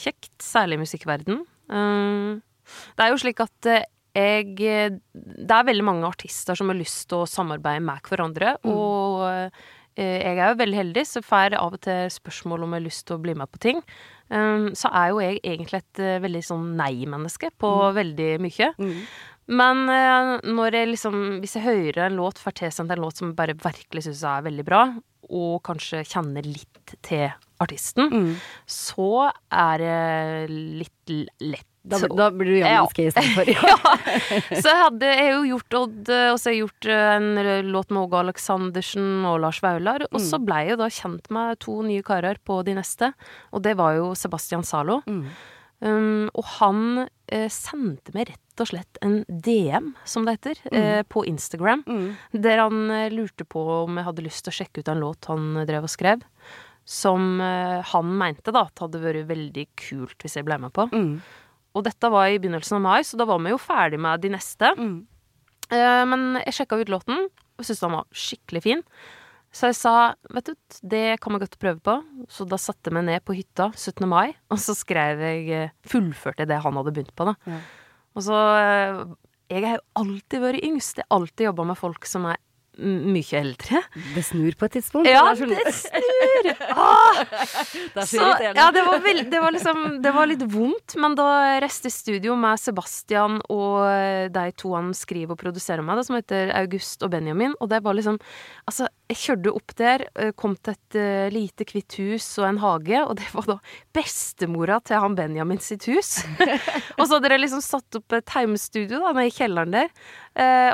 kjekt, 0.00 0.32
særlig 0.42 0.78
i 0.78 0.82
musikkverden. 0.84 1.42
Eh, 1.70 2.38
det 2.98 3.06
er 3.06 3.12
jo 3.12 3.18
slik 3.18 3.42
at 3.42 3.72
jeg 4.10 4.56
Det 4.58 5.54
er 5.54 5.66
veldig 5.66 5.84
mange 5.86 6.06
artister 6.08 6.58
som 6.58 6.66
har 6.70 6.74
lyst 6.74 7.04
til 7.10 7.22
å 7.22 7.28
samarbeide 7.30 7.82
med 7.86 8.02
hverandre, 8.10 8.56
og 8.66 9.22
eh, 9.28 9.68
jeg 10.00 10.34
er 10.34 10.48
jo 10.48 10.58
veldig 10.58 10.78
heldig, 10.80 11.04
så 11.06 11.22
får 11.22 11.44
jeg 11.44 11.60
av 11.60 11.76
og 11.76 11.82
til 11.84 12.10
spørsmål 12.10 12.64
om 12.64 12.74
jeg 12.74 12.80
har 12.80 12.86
lyst 12.88 13.04
til 13.06 13.18
å 13.18 13.22
bli 13.22 13.34
med 13.38 13.50
på 13.50 13.60
ting. 13.62 13.82
Så 14.30 14.86
er 14.94 15.08
jo 15.10 15.18
jeg 15.20 15.40
egentlig 15.42 15.80
et 15.82 16.00
veldig 16.22 16.42
sånn 16.46 16.68
nei-menneske 16.78 17.50
på 17.58 17.70
veldig 17.96 18.28
mye. 18.40 18.68
Men 19.48 19.88
eh, 19.88 20.34
når 20.46 20.76
jeg 20.76 20.90
liksom, 20.92 21.16
hvis 21.42 21.56
jeg 21.58 21.64
hører 21.64 22.04
en 22.06 22.18
låt, 22.20 22.38
får 22.38 22.58
tilsendt 22.60 22.92
en 22.94 23.00
låt 23.02 23.16
som 23.18 23.30
jeg 23.32 23.38
bare 23.38 23.56
virkelig 23.58 24.04
syns 24.06 24.22
er 24.28 24.44
veldig 24.46 24.66
bra, 24.68 24.84
og 25.30 25.60
kanskje 25.66 26.04
kjenner 26.10 26.42
litt 26.46 26.94
til 27.06 27.28
artisten, 27.62 28.36
så 28.66 29.30
er 29.52 29.82
det 29.82 30.54
litt 30.80 31.12
lett. 31.40 31.66
Da, 31.80 31.96
da 31.96 32.26
blir 32.28 32.50
du 32.50 32.56
Jan 32.58 32.74
Ja. 32.74 32.80
Istedenfor. 32.84 33.48
ja. 33.56 33.76
Så 34.52 34.66
jeg, 34.68 34.80
hadde, 34.82 35.06
jeg 35.06 35.22
har 35.22 35.30
jo 35.32 35.44
gjort 35.48 35.76
Odd, 35.78 36.10
eh, 36.12 36.26
og 36.28 36.36
så 36.36 36.50
har 36.50 36.54
jeg 36.54 36.60
gjort 36.66 36.88
eh, 36.92 37.12
en 37.14 37.70
låt 37.72 37.94
med 37.94 38.02
Åge 38.02 38.18
Aleksandersen 38.20 39.06
og 39.30 39.38
Lars 39.46 39.62
Vaular. 39.64 40.04
Og 40.10 40.20
så 40.20 40.42
blei 40.44 40.66
jeg 40.66 40.74
jo 40.74 40.80
da 40.82 40.90
kjent 40.92 41.30
med 41.32 41.60
to 41.64 41.78
nye 41.86 42.04
karer 42.04 42.36
på 42.44 42.58
de 42.68 42.74
neste, 42.76 43.12
og 43.54 43.64
det 43.64 43.78
var 43.80 43.96
jo 43.96 44.10
Sebastian 44.18 44.66
Zalo. 44.68 45.00
Um, 45.80 46.26
og 46.36 46.44
han 46.58 47.06
eh, 47.32 47.46
sendte 47.48 48.12
meg 48.12 48.28
rett 48.34 48.49
og 48.64 48.68
slett 48.70 48.98
en 49.04 49.20
DM, 49.28 49.92
som 50.04 50.24
det 50.26 50.36
heter, 50.38 50.60
eh, 50.72 51.02
på 51.08 51.24
Instagram. 51.26 51.84
Der 52.32 52.58
han 52.62 52.90
eh, 52.90 53.10
lurte 53.10 53.44
på 53.48 53.62
om 53.84 53.96
jeg 53.96 54.04
hadde 54.08 54.24
lyst 54.26 54.44
til 54.44 54.52
å 54.52 54.58
sjekke 54.60 54.80
ut 54.82 54.88
en 54.92 55.00
låt 55.02 55.28
han 55.30 55.56
eh, 55.56 55.66
drev 55.68 55.86
og 55.88 55.92
skrev. 55.92 56.22
Som 56.84 57.40
eh, 57.40 57.82
han 57.92 58.16
mente 58.18 58.50
da 58.52 58.64
at 58.66 58.82
hadde 58.82 59.00
vært 59.02 59.28
veldig 59.28 59.66
kult 59.76 60.18
hvis 60.24 60.36
jeg 60.40 60.44
ble 60.48 60.58
med 60.58 60.72
på. 60.74 60.88
Og 61.74 61.84
dette 61.86 62.10
var 62.10 62.26
i 62.32 62.38
begynnelsen 62.42 62.80
av 62.80 62.82
mai, 62.82 63.00
så 63.06 63.16
da 63.20 63.24
var 63.30 63.38
vi 63.44 63.52
jo 63.52 63.58
ferdig 63.62 64.00
med 64.02 64.20
de 64.24 64.32
neste. 64.34 64.72
Eh, 65.70 66.04
men 66.10 66.40
jeg 66.44 66.56
sjekka 66.56 66.80
ut 66.80 66.88
låten 66.90 67.28
og 67.60 67.64
syntes 67.66 67.82
den 67.84 67.92
var 67.94 68.06
skikkelig 68.10 68.62
fin. 68.64 68.82
Så 69.52 69.66
jeg 69.66 69.76
sa 69.80 69.92
vet 70.30 70.46
du, 70.46 70.54
det 70.86 71.18
kan 71.20 71.34
vi 71.34 71.40
godt 71.42 71.58
prøve 71.58 71.80
på. 71.82 71.96
Så 72.30 72.46
da 72.48 72.56
satte 72.58 72.86
jeg 72.90 72.94
meg 72.96 73.04
ned 73.08 73.24
på 73.26 73.34
hytta 73.34 73.70
17. 73.74 74.06
mai, 74.08 74.32
og 74.50 74.58
så 74.62 74.74
skrev 74.78 75.18
jeg 75.26 75.70
fullførte 75.90 76.44
jeg 76.44 76.50
det 76.52 76.60
han 76.62 76.78
hadde 76.78 76.92
begynt 76.94 77.14
på, 77.18 77.26
da. 77.26 77.34
Ja. 77.50 77.58
Og 78.18 78.26
så 78.26 78.38
eh, 78.58 79.02
jeg 79.50 79.66
har 79.66 79.78
jo 79.80 79.86
alltid 80.02 80.44
vært 80.44 80.64
yngst. 80.66 81.00
Jeg 81.00 81.06
har 81.06 81.20
alltid 81.20 81.48
jobba 81.50 81.66
med 81.72 81.78
folk 81.78 82.06
som 82.06 82.28
er 82.30 82.38
mye 82.78 83.36
eldre. 83.36 83.80
Det 84.14 84.22
snur 84.24 84.54
på 84.58 84.66
et 84.68 84.76
tidspunkt. 84.78 85.08
Ja, 85.10 85.24
det 85.34 85.74
snur! 85.74 86.50
Ah! 86.70 87.24
det 87.94 88.04
så 88.08 88.22
ja, 88.40 88.70
det 88.72 88.82
var, 88.86 89.00
veld, 89.02 89.26
det, 89.30 89.40
var 89.42 89.52
liksom, 89.52 89.80
det 90.02 90.12
var 90.14 90.28
litt 90.30 90.42
vondt, 90.48 90.94
men 91.00 91.16
da 91.18 91.58
reiste 91.60 91.90
studio 91.92 92.36
med 92.38 92.60
Sebastian 92.60 93.40
og 93.50 93.82
eh, 93.88 94.28
de 94.32 94.44
to 94.56 94.72
han 94.76 94.92
skriver 94.96 95.34
og 95.34 95.40
produserer 95.40 95.84
med, 95.84 96.00
som 96.06 96.16
heter 96.16 96.52
August 96.56 97.02
og 97.04 97.12
Benjamin, 97.12 97.56
og 97.60 97.72
det 97.72 97.82
var 97.84 97.98
liksom 97.98 98.20
Altså, 98.70 98.86
jeg 99.10 99.18
kjørte 99.18 99.52
opp 99.56 99.72
der, 99.78 100.04
eh, 100.14 100.30
kom 100.38 100.54
til 100.54 100.76
et 100.76 100.96
eh, 100.98 101.32
lite, 101.34 101.66
hvitt 101.66 101.96
hus 101.98 102.26
og 102.38 102.46
en 102.46 102.60
hage, 102.62 103.00
og 103.02 103.16
det 103.18 103.26
var 103.34 103.48
da 103.48 103.56
bestemora 103.96 104.78
til 104.86 105.02
han 105.02 105.16
Benjamin 105.18 105.58
sitt 105.62 105.88
hus. 105.90 106.20
og 106.98 107.02
så 107.02 107.16
hadde 107.16 107.32
de 107.32 107.40
liksom 107.40 107.64
satt 107.64 107.98
opp 107.98 108.14
et 108.16 108.36
heimestudio 108.36 109.02
da, 109.02 109.14
i 109.24 109.34
kjelleren 109.34 109.74
der, 109.74 109.90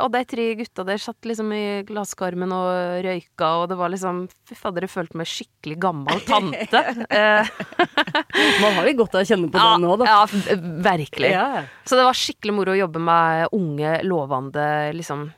og 0.03 0.11
de 0.13 0.21
tre 0.29 0.51
gutta 0.59 0.85
der 0.87 1.01
satt 1.01 1.27
liksom 1.27 1.49
i 1.57 1.86
glasskarmen 1.89 2.53
og 2.55 3.05
røyka, 3.07 3.51
og 3.63 3.71
det 3.71 3.79
var 3.79 3.93
liksom 3.93 4.25
Fy 4.47 4.57
fader, 4.59 4.87
jeg 4.87 4.93
følte 4.93 5.21
meg 5.21 5.31
skikkelig 5.31 5.79
gammel 5.83 6.23
tante. 6.29 6.83
Eh, 7.17 7.49
Man 8.63 8.77
har 8.77 8.87
jo 8.89 8.95
godt 9.01 9.17
av 9.17 9.25
å 9.25 9.29
kjenne 9.29 9.49
på 9.53 9.61
det 9.61 9.81
nå, 9.83 9.95
da. 10.01 10.07
ja, 10.11 10.59
virkelig. 10.87 11.31
Ja. 11.33 11.65
Så 11.87 11.99
det 11.99 12.07
var 12.07 12.19
skikkelig 12.19 12.55
moro 12.57 12.75
å 12.75 12.79
jobbe 12.79 13.03
med 13.03 13.57
unge, 13.57 13.99
lovende 14.07 14.67
liksom 14.97 15.29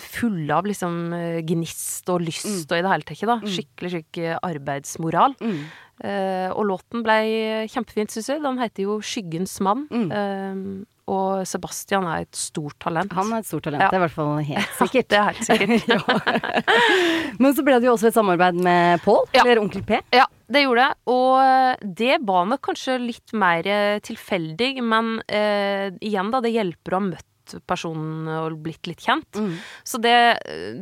fulle 0.00 0.54
av 0.54 0.66
liksom 0.66 1.12
eh, 1.12 1.40
gnist 1.46 2.08
og 2.10 2.22
lyst 2.24 2.70
og 2.70 2.78
i 2.78 2.82
det 2.82 2.90
hele 2.90 3.06
tatt. 3.06 3.26
da. 3.28 3.38
Skikkelig 3.44 3.90
skikkelig 3.92 4.38
arbeidsmoral. 4.42 5.36
Mm. 5.40 5.60
Eh, 5.98 6.50
og 6.54 6.64
låten 6.70 7.02
ble 7.02 7.66
kjempefint, 7.70 8.10
syns 8.10 8.30
jeg. 8.30 8.42
Den 8.42 8.58
heter 8.58 8.86
jo 8.86 9.00
'Skyggens 9.00 9.58
mann'. 9.60 9.88
Mm. 9.90 10.10
Eh, 10.12 10.84
og 11.08 11.46
Sebastian 11.48 12.04
er 12.10 12.26
et 12.26 12.36
stort 12.36 12.76
talent. 12.84 13.12
Han 13.16 13.32
er 13.32 13.40
et 13.42 13.48
stort 13.48 13.64
talent, 13.64 13.80
Ja. 13.82 13.88
det 13.88 13.96
er 13.96 14.02
i 14.02 14.06
hvert 14.06 14.16
fall 14.18 14.42
helt 14.44 14.74
sikkert. 14.82 15.08
Det 15.08 15.18
er 15.18 15.30
helt 15.32 15.48
sikkert. 15.48 16.28
Men 17.42 17.54
så 17.56 17.64
ble 17.66 17.78
det 17.80 17.88
jo 17.88 17.94
også 17.96 18.10
et 18.10 18.16
samarbeid 18.18 18.58
med 18.64 19.00
Pål, 19.06 19.24
Ja. 19.36 19.42
eller 19.44 19.62
Onkel 19.62 19.84
P. 19.88 20.00
Ja, 20.14 20.26
det 20.52 20.64
gjorde 20.66 20.84
det. 20.88 20.98
Og 21.14 21.88
det 22.04 22.18
var 22.28 22.46
nok 22.50 22.62
kanskje 22.68 22.98
litt 23.02 23.32
mer 23.36 23.66
eh, 23.68 23.98
tilfeldig, 24.04 24.74
men 24.84 25.18
eh, 25.28 25.88
igjen, 26.04 26.30
da, 26.34 26.40
det 26.44 26.52
hjelper 26.54 26.96
å 26.96 27.00
ha 27.00 27.06
møtt 27.12 27.24
personen 27.68 28.28
og 28.38 28.58
blitt 28.64 28.88
litt 28.90 29.02
kjent. 29.04 29.38
Mm. 29.38 29.54
Så 29.86 30.00
det, 30.02 30.16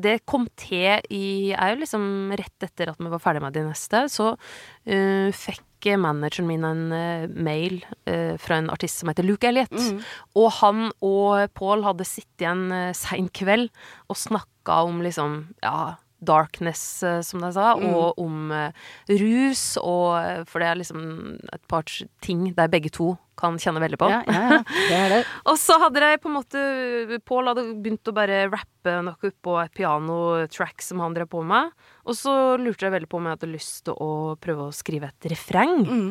det 0.03 0.19
kom 0.29 0.49
til 0.59 1.01
i 1.13 1.53
Er 1.55 1.75
jo 1.75 1.83
liksom 1.83 2.35
rett 2.37 2.67
etter 2.67 2.93
at 2.93 3.01
vi 3.01 3.13
var 3.13 3.23
ferdig 3.23 3.45
med 3.45 3.57
de 3.57 3.67
neste, 3.69 4.07
så 4.13 4.33
uh, 4.35 5.31
fikk 5.35 5.65
manageren 6.03 6.49
min 6.49 6.65
en 6.67 6.87
uh, 6.91 7.29
mail 7.31 7.79
uh, 8.09 8.35
fra 8.43 8.59
en 8.59 8.71
artist 8.73 8.99
som 8.99 9.11
heter 9.13 9.27
Luke 9.27 9.47
Elliot. 9.47 9.71
Mm. 9.71 10.01
Og 10.41 10.49
han 10.59 10.89
og 11.05 11.53
Paul 11.55 11.85
hadde 11.87 12.09
sittet 12.09 12.47
igjen 12.47 12.67
uh, 12.73 12.91
sein 12.97 13.31
kveld 13.31 13.71
og 14.11 14.19
snakka 14.19 14.83
om 14.89 14.99
liksom 15.05 15.39
Ja, 15.63 15.95
darkness, 16.27 16.83
eh, 17.07 17.21
som 17.27 17.41
de 17.45 17.53
sa, 17.55 17.75
Mm. 17.77 17.87
og 17.95 18.19
om 18.23 18.51
eh, 18.53 18.73
rus, 19.21 19.77
og 19.83 20.17
eh, 20.19 20.43
For 20.49 20.61
det 20.63 20.69
er 20.69 20.81
liksom 20.83 21.39
et 21.53 21.63
par 21.69 21.85
ting 22.25 22.53
der 22.57 22.69
begge 22.73 22.91
to 22.91 23.15
kan 23.37 23.59
kjenne 23.61 23.83
veldig 23.83 23.99
på. 24.01 24.09
Ja, 24.09 24.23
ja, 24.25 24.45
ja, 24.49 24.61
det 24.65 25.01
det. 25.13 25.19
Og 25.53 25.59
så 25.61 25.77
hadde 25.83 26.01
de 26.01 26.17
på 26.23 26.31
en 26.31 26.37
måte 26.39 27.19
Pål 27.29 27.51
hadde 27.51 27.65
begynt 27.85 28.09
å 28.09 28.15
bare 28.17 28.47
rappe 28.49 28.95
noe 29.05 29.31
på 29.45 29.59
et 29.61 29.75
pianotrack 29.77 30.81
som 30.81 31.03
han 31.05 31.13
drev 31.13 31.29
på 31.29 31.43
med. 31.45 31.69
Og 32.09 32.17
så 32.17 32.57
lurte 32.57 32.87
jeg 32.89 32.95
veldig 32.97 33.11
på 33.13 33.21
om 33.21 33.29
jeg 33.29 33.37
hadde 33.37 33.53
lyst 33.53 33.85
til 33.85 33.99
å 34.01 34.11
prøve 34.41 34.71
å 34.71 34.73
skrive 34.73 35.11
et 35.13 35.29
refreng. 35.35 35.85
Mm. 35.85 36.11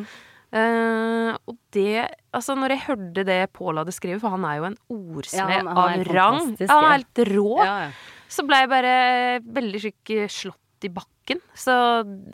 Uh, 0.54 1.34
og 1.50 1.56
det 1.74 2.06
Altså, 2.30 2.54
når 2.54 2.76
jeg 2.76 2.84
hørte 2.86 3.24
det 3.26 3.38
Pål 3.56 3.80
hadde 3.80 3.92
skrevet, 3.96 4.20
for 4.22 4.30
han 4.36 4.44
er 4.46 4.60
jo 4.60 4.68
en 4.68 4.76
ordsmed 4.92 5.56
er 5.56 5.70
av 5.72 6.04
rang, 6.06 6.38
ja, 6.60 6.68
han 6.70 6.84
er 6.86 6.92
helt 7.00 7.20
rå, 7.32 7.48
Ja, 7.58 7.74
ja. 7.88 7.90
Så 8.36 8.44
ble 8.46 8.62
jeg 8.62 8.72
bare 8.72 8.94
veldig 9.56 9.80
syk 9.88 10.14
slått 10.32 10.84
i 10.86 10.90
bakken. 10.92 11.40
Så 11.56 11.72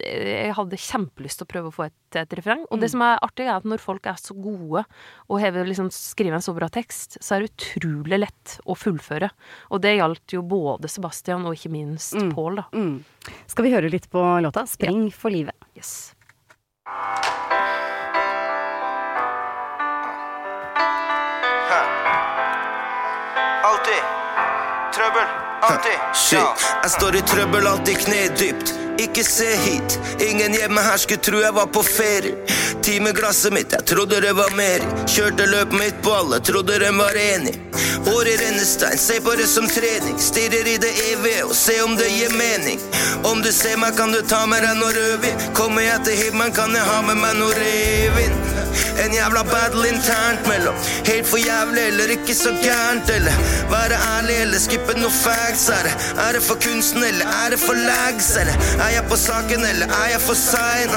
jeg 0.03 0.53
hadde 0.53 0.77
kjempelyst 0.77 1.39
til 1.41 1.47
å 1.47 1.51
prøve 1.53 1.71
å 1.71 1.75
få 1.77 1.85
et, 1.87 2.17
et 2.19 2.35
refreng. 2.37 2.65
Og 2.75 2.81
det 2.83 2.91
Mm. 2.91 2.93
som 2.97 3.05
er 3.07 3.21
artig, 3.23 3.47
er 3.47 3.55
at 3.57 3.65
når 3.71 3.81
folk 3.81 4.05
er 4.11 4.19
så 4.21 4.35
gode 4.35 4.83
og 5.31 5.41
hever 5.41 5.65
liksom 5.65 5.89
skriver 5.95 6.35
en 6.37 6.45
så 6.45 6.53
bra 6.55 6.69
tekst, 6.69 7.17
så 7.23 7.37
er 7.37 7.47
det 7.47 7.55
utrolig 7.55 8.19
lett 8.19 8.59
å 8.67 8.75
fullføre. 8.77 9.31
Og 9.71 9.81
det 9.81 9.95
gjaldt 9.97 10.35
jo 10.37 10.43
både 10.43 10.91
Sebastian 10.91 11.47
og 11.47 11.55
ikke 11.57 11.71
minst 11.73 12.15
Mm. 12.19 12.35
Paul, 12.35 12.57
da. 12.57 12.65
Mm. 12.75 13.05
Skal 13.47 13.65
vi 13.65 13.73
høre 13.73 13.89
litt 13.91 14.11
på 14.11 14.21
låta 14.43 14.67
'Spring 14.67 15.11
for 15.13 15.31
livet'? 15.31 15.57
Yes. 15.77 16.15
Alltid. 23.65 24.03
Trøbbel. 24.95 25.52
Shit, 25.63 26.63
jeg 26.83 26.91
står 26.91 27.17
i 27.17 27.21
trøbbel, 27.23 27.67
alltid 27.71 28.01
knedypt. 28.03 28.73
Ikke 28.99 29.23
se 29.25 29.47
hit, 29.63 29.95
ingen 30.21 30.57
hjemme 30.59 30.83
her 30.83 30.99
skulle 30.99 31.23
tro 31.23 31.39
jeg 31.39 31.55
var 31.55 31.69
på 31.71 31.85
ferie. 31.87 32.35
Timeglasset 32.83 33.55
mitt, 33.55 33.71
jeg 33.71 33.87
trodde 33.87 34.19
det 34.25 34.33
var 34.35 34.51
mer. 34.59 34.83
Kjørte 35.07 35.47
løpet 35.47 35.79
mitt 35.79 36.01
på 36.03 36.17
alle, 36.19 36.41
trodde 36.43 36.81
de 36.83 36.91
var 36.99 37.15
enig. 37.15 37.55
Hår 38.09 38.33
i 38.33 38.35
rennestein, 38.41 38.99
se 38.99 39.21
på 39.23 39.37
det 39.39 39.47
som 39.47 39.69
trening. 39.71 40.19
Stirrer 40.19 40.67
i 40.67 40.77
det 40.83 40.91
evige 41.13 41.47
og 41.47 41.55
se 41.55 41.79
om 41.87 41.95
det 42.01 42.11
gir 42.11 42.35
mening. 42.35 42.83
Om 43.23 43.47
du 43.47 43.53
ser 43.55 43.79
meg, 43.79 43.95
kan 43.97 44.11
du 44.11 44.19
ta 44.27 44.43
med 44.51 44.67
deg 44.67 44.83
noe 44.83 44.91
rødvin. 44.99 45.47
Kommer 45.55 45.87
jeg 45.87 46.03
til 46.09 46.19
himmelen, 46.25 46.59
kan 46.59 46.75
jeg 46.75 46.91
ha 46.91 46.99
med 47.07 47.23
meg 47.23 47.39
noe 47.39 47.55
revin. 47.55 48.62
En 49.05 49.15
jævla 49.17 49.43
battle 49.49 49.89
internt 49.89 50.47
mellom 50.49 50.77
helt 51.09 51.29
for 51.29 51.41
jævlig 51.43 51.87
eller 51.91 52.15
ikke 52.17 52.35
så 52.35 52.53
gærent. 52.63 53.11
Eller 53.17 53.33
være 53.73 53.99
ærlig 54.17 54.37
eller 54.45 54.63
skippe 54.63 54.97
noe 55.01 55.11
facts. 55.11 55.69
Er 55.69 55.89
det, 55.89 55.95
er 56.27 56.37
det 56.37 56.43
for 56.49 56.61
kunsten 56.67 57.05
eller 57.05 57.27
er 57.45 57.55
det 57.55 57.61
for 57.61 57.79
lags? 57.89 58.31
Eller 58.41 58.57
er 58.87 58.93
jeg 58.97 59.05
på 59.11 59.17
saken 59.17 59.67
eller 59.71 59.97
er 60.03 60.09
jeg 60.15 60.21
for 60.29 60.39
sein? 60.39 60.97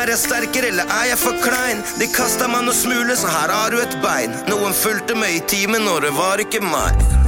Er 0.00 0.14
jeg 0.14 0.18
sterkere 0.18 0.72
eller 0.72 0.84
er 1.00 1.06
jeg 1.12 1.18
for 1.18 1.40
klein? 1.44 1.84
De 2.00 2.10
kasta 2.14 2.48
meg 2.50 2.66
noen 2.66 2.76
smule, 2.76 3.16
så 3.16 3.30
her 3.30 3.54
har 3.54 3.70
du 3.74 3.80
et 3.82 3.96
bein. 4.04 4.36
Noen 4.50 4.76
fulgte 4.76 5.18
med 5.18 5.38
i 5.38 5.42
timen, 5.54 5.88
og 5.88 6.02
det 6.06 6.14
var 6.16 6.42
ikke 6.42 6.62
meg. 6.64 7.19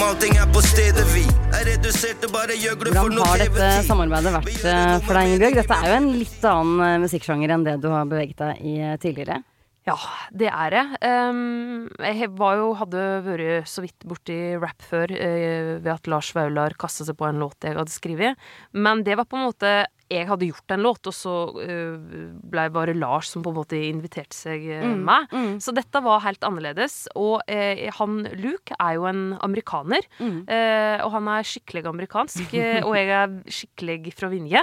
Som 0.00 0.08
allting 0.08 0.36
er 0.40 0.48
på 0.48 0.60
stedet 0.64 1.02
vi. 1.12 1.26
Er 1.52 1.66
redusert 1.68 2.22
til 2.22 2.30
bare 2.32 2.54
gjøgler 2.56 2.94
for 2.94 3.04
Hvordan 3.04 3.26
har 3.26 3.40
dette 3.42 3.66
samarbeidet 3.84 4.30
vært 4.32 4.62
eh, 4.70 4.92
for 5.04 5.18
deg, 5.18 5.32
Ingebjørg? 5.34 5.56
Dette 5.58 5.76
er 5.76 5.90
jo 5.90 5.96
en 5.98 6.08
litt 6.14 6.46
annen 6.48 6.84
eh, 6.86 6.94
musikksjanger 7.02 7.52
enn 7.52 7.66
det 7.66 7.74
du 7.82 7.88
har 7.92 8.08
beveget 8.08 8.40
deg 8.40 8.62
i 8.64 8.72
eh, 8.80 8.94
tidligere. 9.02 9.42
Ja, 9.88 9.96
det 10.40 10.48
er 10.48 10.72
det. 10.72 10.84
Um, 11.04 11.84
jeg 12.00 12.30
var 12.38 12.56
jo, 12.62 12.70
hadde 12.80 13.04
vært 13.26 13.68
så 13.68 13.84
vidt 13.84 14.08
borti 14.08 14.38
rap 14.62 14.84
før 14.88 15.12
eh, 15.12 15.76
ved 15.82 15.92
at 15.92 16.08
Lars 16.08 16.32
Vaular 16.36 16.78
kasta 16.80 17.04
seg 17.04 17.18
på 17.20 17.28
en 17.28 17.42
låt 17.42 17.68
jeg 17.68 17.76
hadde 17.76 17.92
skrevet. 17.92 18.50
Men 18.72 19.04
det 19.04 19.20
var 19.20 19.28
på 19.28 19.36
en 19.36 19.50
måte 19.50 19.74
Jeg 20.10 20.26
hadde 20.28 20.48
gjort 20.50 20.74
en 20.74 20.82
låt, 20.84 21.06
og 21.06 21.14
så 21.14 21.34
ble 21.54 22.30
blei 22.50 22.66
bare 22.72 22.94
Lars 22.98 23.30
som 23.30 23.44
på 23.44 23.52
en 23.52 23.58
måte 23.60 23.78
inviterte 23.78 24.34
seg 24.36 24.64
med. 24.66 25.04
meg. 25.06 25.34
Så 25.62 25.72
dette 25.76 26.02
var 26.02 26.20
helt 26.24 26.42
annerledes. 26.46 27.06
Og 27.18 27.40
eh, 27.50 27.86
han 27.96 28.24
Luke 28.40 28.74
er 28.80 28.96
jo 28.98 29.06
en 29.10 29.22
amerikaner. 29.40 30.06
eh, 30.20 30.98
og 31.04 31.12
han 31.14 31.28
er 31.28 31.46
skikkelig 31.46 31.86
amerikansk. 31.90 32.54
eh, 32.54 32.80
og 32.86 32.94
jeg 32.98 33.08
er 33.14 33.36
skikkelig 33.50 34.14
fra 34.18 34.30
Vinje. 34.32 34.62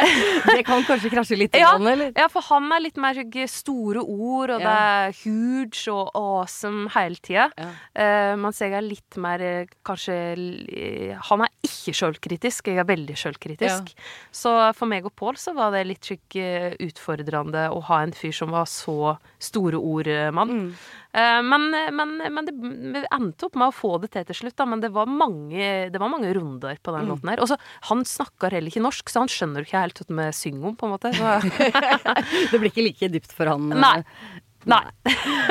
Det 0.50 0.64
kan 0.66 0.82
kanskje 0.86 1.10
krasje 1.12 1.38
litt 1.38 1.54
Ja, 1.56 1.72
vannet, 1.76 1.92
eller? 1.94 2.12
ja, 2.16 2.26
for 2.32 2.44
han 2.50 2.70
er 2.74 2.82
litt 2.84 2.98
mer 3.00 3.18
store 3.50 4.02
ord, 4.02 4.50
og 4.56 4.60
det 4.64 4.74
er 4.74 5.14
huge 5.22 5.86
og 5.92 6.10
awesome 6.18 6.88
hele 6.94 7.16
tida. 7.22 7.48
Ja. 7.58 7.70
Eh, 7.94 8.34
mens 8.40 8.60
jeg 8.62 8.74
er 8.76 8.84
litt 8.84 9.18
mer 9.20 9.40
eh, 9.44 9.70
kanskje 9.86 10.16
Han 11.30 11.44
er 11.46 11.52
ikke 11.66 11.94
sjølkritisk, 11.96 12.70
jeg 12.72 12.80
er 12.82 12.88
veldig 12.88 13.16
sjølkritisk. 13.18 13.92
Så 14.34 14.52
for 14.80 14.88
meg 14.90 15.04
og 15.06 15.12
Pål 15.20 15.36
så 15.40 15.52
var 15.56 15.74
det 15.76 15.84
litt 15.90 16.08
skikk 16.08 16.36
eh, 16.40 16.72
utfordrende 16.82 17.66
å 17.70 17.82
ha 17.90 18.00
en 18.06 18.14
fyr 18.16 18.32
som 18.34 18.50
var 18.54 18.66
så 18.70 19.14
store 19.42 19.76
ord-mann. 19.78 20.50
Mm. 20.56 20.72
men 21.46 21.64
men, 21.96 22.12
men 22.32 22.46
det 22.48 22.54
vi 22.56 23.02
endte 23.12 23.48
opp 23.48 23.56
med 23.60 23.68
å 23.70 23.74
få 23.74 23.92
det 24.02 24.12
til 24.14 24.26
til 24.28 24.38
slutt, 24.42 24.56
da. 24.58 24.66
Men 24.72 24.82
det 24.84 24.92
var 24.94 25.10
mange, 25.10 25.70
det 25.92 26.00
var 26.00 26.12
mange 26.12 26.32
runder 26.36 26.78
på 26.82 26.94
den 26.96 27.08
låten 27.10 27.32
her. 27.32 27.40
Og 27.44 27.50
så, 27.50 27.58
han 27.90 28.04
snakker 28.06 28.54
heller 28.56 28.70
ikke 28.72 28.84
norsk, 28.84 29.10
så 29.10 29.24
han 29.24 29.32
skjønner 29.32 29.66
ikke 29.66 29.80
helt 29.84 30.02
hva 30.04 30.20
vi 30.24 30.28
synger 30.38 30.70
om, 30.72 30.76
på 30.78 30.86
en 30.88 30.94
måte. 30.96 31.12
Så, 31.16 31.38
Det 32.52 32.58
blir 32.60 32.70
ikke 32.72 32.86
like 32.86 33.10
dypt 33.12 33.34
for 33.36 33.50
han. 33.52 33.70
eh. 33.74 33.82
Nei. 33.84 33.98
Nei. 34.68 34.82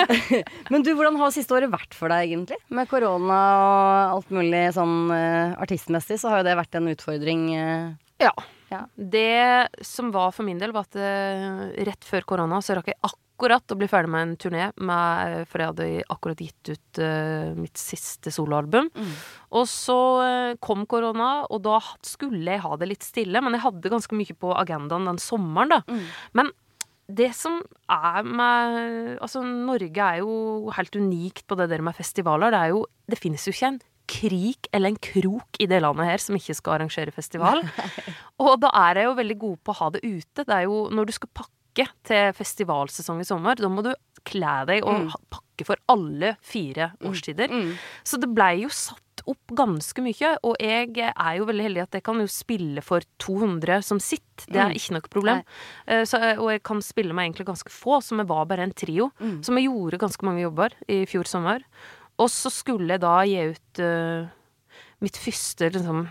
Men 0.71 0.83
du, 0.85 0.91
hvordan 0.93 1.17
har 1.17 1.31
siste 1.33 1.55
året 1.57 1.71
vært 1.73 1.95
for 1.97 2.11
deg, 2.13 2.29
egentlig? 2.29 2.59
Med 2.69 2.89
korona 2.91 3.39
og 3.63 4.19
alt 4.19 4.33
mulig 4.35 4.67
sånn 4.75 5.09
eh, 5.15 5.55
artistmessig, 5.63 6.19
så 6.21 6.29
har 6.31 6.43
jo 6.43 6.49
det 6.51 6.57
vært 6.59 6.77
en 6.79 6.91
utfordring. 6.93 7.43
eh. 7.57 7.89
Ja. 8.21 8.33
Ja. 8.69 8.83
Det 8.95 9.69
som 9.85 10.11
var 10.13 10.31
for 10.35 10.47
min 10.47 10.59
del, 10.61 10.73
var 10.75 10.87
at 10.87 10.99
uh, 10.99 11.65
rett 11.87 12.05
før 12.05 12.27
korona 12.33 12.61
så 12.63 12.77
rakk 12.77 12.91
jeg 12.91 12.99
akkurat 13.01 13.71
å 13.71 13.77
bli 13.79 13.87
ferdig 13.89 14.11
med 14.11 14.25
en 14.25 14.37
turné, 14.39 14.69
med, 14.83 15.43
for 15.49 15.63
jeg 15.63 15.71
hadde 15.71 15.89
akkurat 16.11 16.43
gitt 16.43 16.71
ut 16.73 17.01
uh, 17.03 17.51
mitt 17.57 17.79
siste 17.79 18.33
soloalbum. 18.35 18.89
Mm. 18.93 19.13
Og 19.59 19.67
så 19.71 19.99
uh, 20.21 20.55
kom 20.63 20.85
korona, 20.89 21.31
og 21.49 21.63
da 21.65 21.79
skulle 22.05 22.57
jeg 22.57 22.65
ha 22.65 22.79
det 22.79 22.91
litt 22.91 23.05
stille, 23.07 23.41
men 23.43 23.57
jeg 23.57 23.65
hadde 23.65 23.93
ganske 23.93 24.17
mye 24.17 24.37
på 24.37 24.55
agendaen 24.59 25.07
den 25.09 25.21
sommeren, 25.23 25.77
da. 25.77 25.83
Mm. 25.89 26.09
Men 26.41 26.51
det 27.09 27.31
som 27.33 27.55
er 27.89 28.25
med 28.27 29.17
Altså, 29.17 29.41
Norge 29.41 29.89
er 29.97 30.19
jo 30.21 30.69
helt 30.75 30.95
unikt 30.95 31.47
på 31.49 31.57
det 31.57 31.69
der 31.71 31.81
med 31.81 31.97
festivaler. 31.97 32.53
Det 32.53 32.59
er 32.59 32.73
jo 32.75 32.83
Det 33.09 33.17
finnes 33.17 33.45
jo 33.47 33.53
ikke 33.55 33.71
en 33.73 33.79
krik 34.09 34.69
eller 34.73 34.89
en 34.93 34.99
krok 35.05 35.59
i 35.61 35.67
det 35.69 35.81
landet 35.85 36.09
her 36.09 36.23
som 36.23 36.37
ikke 36.39 36.55
skal 36.57 36.77
arrangere 36.79 37.13
festival. 37.15 37.61
Og 38.43 38.55
da 38.63 38.71
er 38.87 39.01
jeg 39.03 39.09
jo 39.09 39.17
veldig 39.21 39.39
god 39.45 39.57
på 39.63 39.75
å 39.75 39.79
ha 39.83 39.89
det 39.95 40.01
ute. 40.05 40.43
Det 40.45 40.55
er 40.55 40.65
jo 40.67 40.87
når 40.93 41.09
du 41.11 41.15
skal 41.19 41.31
pakke 41.43 41.87
til 42.09 42.33
festivalsesong 42.35 43.21
i 43.21 43.27
sommer, 43.29 43.55
da 43.59 43.69
må 43.71 43.83
du 43.85 43.93
kle 44.27 44.55
deg 44.67 44.81
og 44.83 45.05
Mm. 45.05 45.11
pakke 45.31 45.65
for 45.67 45.77
alle 45.91 46.33
fire 46.43 46.89
årstider. 47.05 47.51
Så 48.07 48.17
det 48.19 48.29
blei 48.35 48.61
jo 48.63 48.69
satt 48.73 49.03
opp 49.27 49.51
ganske 49.53 49.99
mye, 50.01 50.29
og 50.47 50.55
jeg 50.63 50.95
er 51.11 51.33
jo 51.37 51.45
veldig 51.45 51.65
heldig 51.67 51.81
at 51.83 51.91
jeg 51.97 52.03
kan 52.07 52.19
jo 52.23 52.27
spille 52.31 52.81
for 52.81 53.03
200 53.19 53.81
som 53.83 53.99
sitt. 53.99 54.23
Det 54.47 54.55
er 54.55 54.69
Mm. 54.71 54.75
ikke 54.79 54.93
noe 54.95 55.09
problem. 55.11 55.43
Eh, 55.87 56.03
Så, 56.07 56.17
og 56.39 56.49
jeg 56.51 56.63
kan 56.63 56.79
spille 56.81 57.13
med 57.13 57.27
egentlig 57.31 57.45
ganske 57.45 57.69
få, 57.69 58.01
som 58.01 58.17
jeg 58.19 58.27
var 58.27 58.45
bare 58.45 58.63
en 58.63 58.71
trio. 58.73 59.11
Mm. 59.19 59.43
Som 59.43 59.55
jeg 59.57 59.67
gjorde 59.67 59.99
ganske 59.99 60.23
mange 60.23 60.41
jobber 60.47 60.69
i 60.87 61.05
fjor 61.05 61.27
sommer. 61.27 61.59
Og 62.19 62.29
så 62.31 62.51
skulle 62.51 62.95
jeg 62.95 63.03
da 63.03 63.15
gi 63.27 63.45
ut 63.53 63.81
uh, 63.83 64.27
mitt 65.03 65.19
første 65.19 65.69
liksom, 65.71 66.05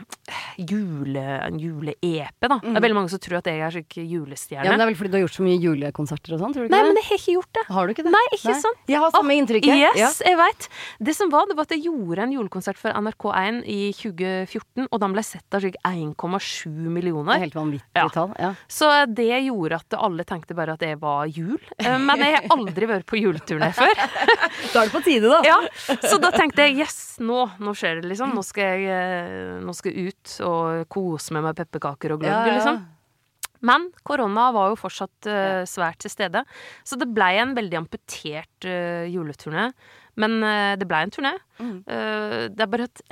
jule, 0.58 1.22
en 1.46 1.58
jule-EP, 1.60 2.34
da. 2.42 2.58
Det 2.62 2.74
er 2.76 2.82
veldig 2.84 2.96
mange 2.98 3.10
som 3.12 3.20
tror 3.22 3.38
at 3.38 3.46
jeg 3.50 3.60
er 3.62 3.70
slik 3.76 3.96
julestjerne. 4.02 4.62
Mm. 4.62 4.66
Ja, 4.66 4.72
men 4.74 4.80
det 4.80 4.84
er 4.86 4.90
vel 4.90 4.98
fordi 4.98 5.10
du 5.12 5.16
har 5.18 5.22
gjort 5.24 5.36
så 5.38 5.44
mye 5.46 5.58
julekonserter 5.62 6.34
og 6.34 6.40
sånn, 6.42 6.54
tror 6.56 6.64
du 6.64 6.68
ikke 6.68 6.74
Nei, 6.74 6.82
det? 6.82 6.88
men 6.90 6.98
jeg 7.00 7.06
har 7.08 7.20
ikke 7.22 7.34
gjort 7.36 7.52
det. 7.58 7.64
Har 7.76 7.86
du 7.88 7.92
ikke 7.94 8.04
det? 8.08 8.12
Nei, 8.14 8.24
ikke 8.36 8.54
sånn. 8.62 8.78
Jeg 8.90 9.02
har 9.04 9.14
samme 9.14 9.34
Å, 9.34 9.38
inntrykk. 9.42 9.68
Yes, 9.70 9.96
Ja. 10.02 10.10
jeg 10.30 10.38
vet. 10.40 10.68
Det 11.08 11.14
som 11.16 11.30
var, 11.30 11.46
det 11.50 11.56
var 11.58 11.68
at 11.68 11.74
jeg 11.76 11.84
gjorde 11.86 12.24
en 12.26 12.32
julekonsert 12.34 12.76
for 12.80 12.90
NRK1 12.98 13.62
i 13.68 13.78
2014, 13.94 14.88
og 14.90 15.00
den 15.04 15.12
ble 15.16 15.22
sett 15.26 15.54
av 15.54 15.62
slik 15.62 15.76
1,7 15.86 16.64
Det 16.84 16.92
millioner. 16.98 17.34
er 17.36 17.44
helt 17.46 17.54
vanvittig 17.54 17.94
Ja. 18.02 18.08
tall. 18.08 18.34
Ja. 18.38 18.54
Så 18.68 18.90
det 19.14 19.28
gjorde 19.46 19.76
at 19.80 19.94
alle 19.98 20.24
tenkte 20.24 20.54
bare 20.54 20.72
at 20.74 20.80
jeg 20.80 20.98
var 21.00 21.26
jul. 21.26 21.58
Eh, 21.78 21.98
Men 21.98 22.18
jeg 22.18 22.34
har 22.36 22.48
aldri 22.56 22.86
vært 22.86 23.06
på 23.06 23.16
juleturné 23.20 23.72
før. 23.74 23.94
Da 24.72 24.82
er 24.82 24.88
det 24.88 24.92
på 24.92 25.02
tide, 25.04 25.28
da. 25.30 25.40
Ja, 25.46 25.56
Så 26.02 26.18
da 26.20 26.30
tenkte 26.34 26.66
jeg 26.66 26.78
yes, 26.82 27.16
nå, 27.20 27.46
nå 27.60 27.72
skjer 27.78 28.00
det, 28.02 28.08
liksom. 28.10 28.34
Nå 28.34 28.42
skal 28.44 28.64
jeg, 28.64 28.88
eh, 28.90 29.60
nå 29.64 29.74
skal 29.74 29.92
jeg 29.92 30.12
ut 30.12 30.34
og 30.48 30.86
kose 30.92 31.34
meg 31.36 31.44
med 31.46 31.58
pepperkaker 31.58 32.16
og 32.16 32.22
gløgg, 32.24 32.32
Ja, 32.34 32.46
ja, 32.48 32.56
liksom. 32.58 32.86
Men 33.66 33.88
korona 34.06 34.48
var 34.54 34.70
jo 34.70 34.78
fortsatt 34.78 35.26
uh, 35.26 35.64
svært 35.66 35.98
til 36.04 36.12
stede, 36.12 36.44
så 36.86 36.98
det 36.98 37.10
blei 37.10 37.34
en 37.40 37.56
veldig 37.58 37.80
amputert 37.80 38.68
uh, 38.68 39.02
juleturné. 39.10 39.68
Men 40.18 40.38
uh, 40.44 40.74
det 40.78 40.86
blei 40.90 41.04
en 41.06 41.14
turné. 41.14 41.34
Mm. 41.58 41.78
Det 42.54 42.62
er 42.62 42.70
bare 42.70 42.86
at 42.86 43.02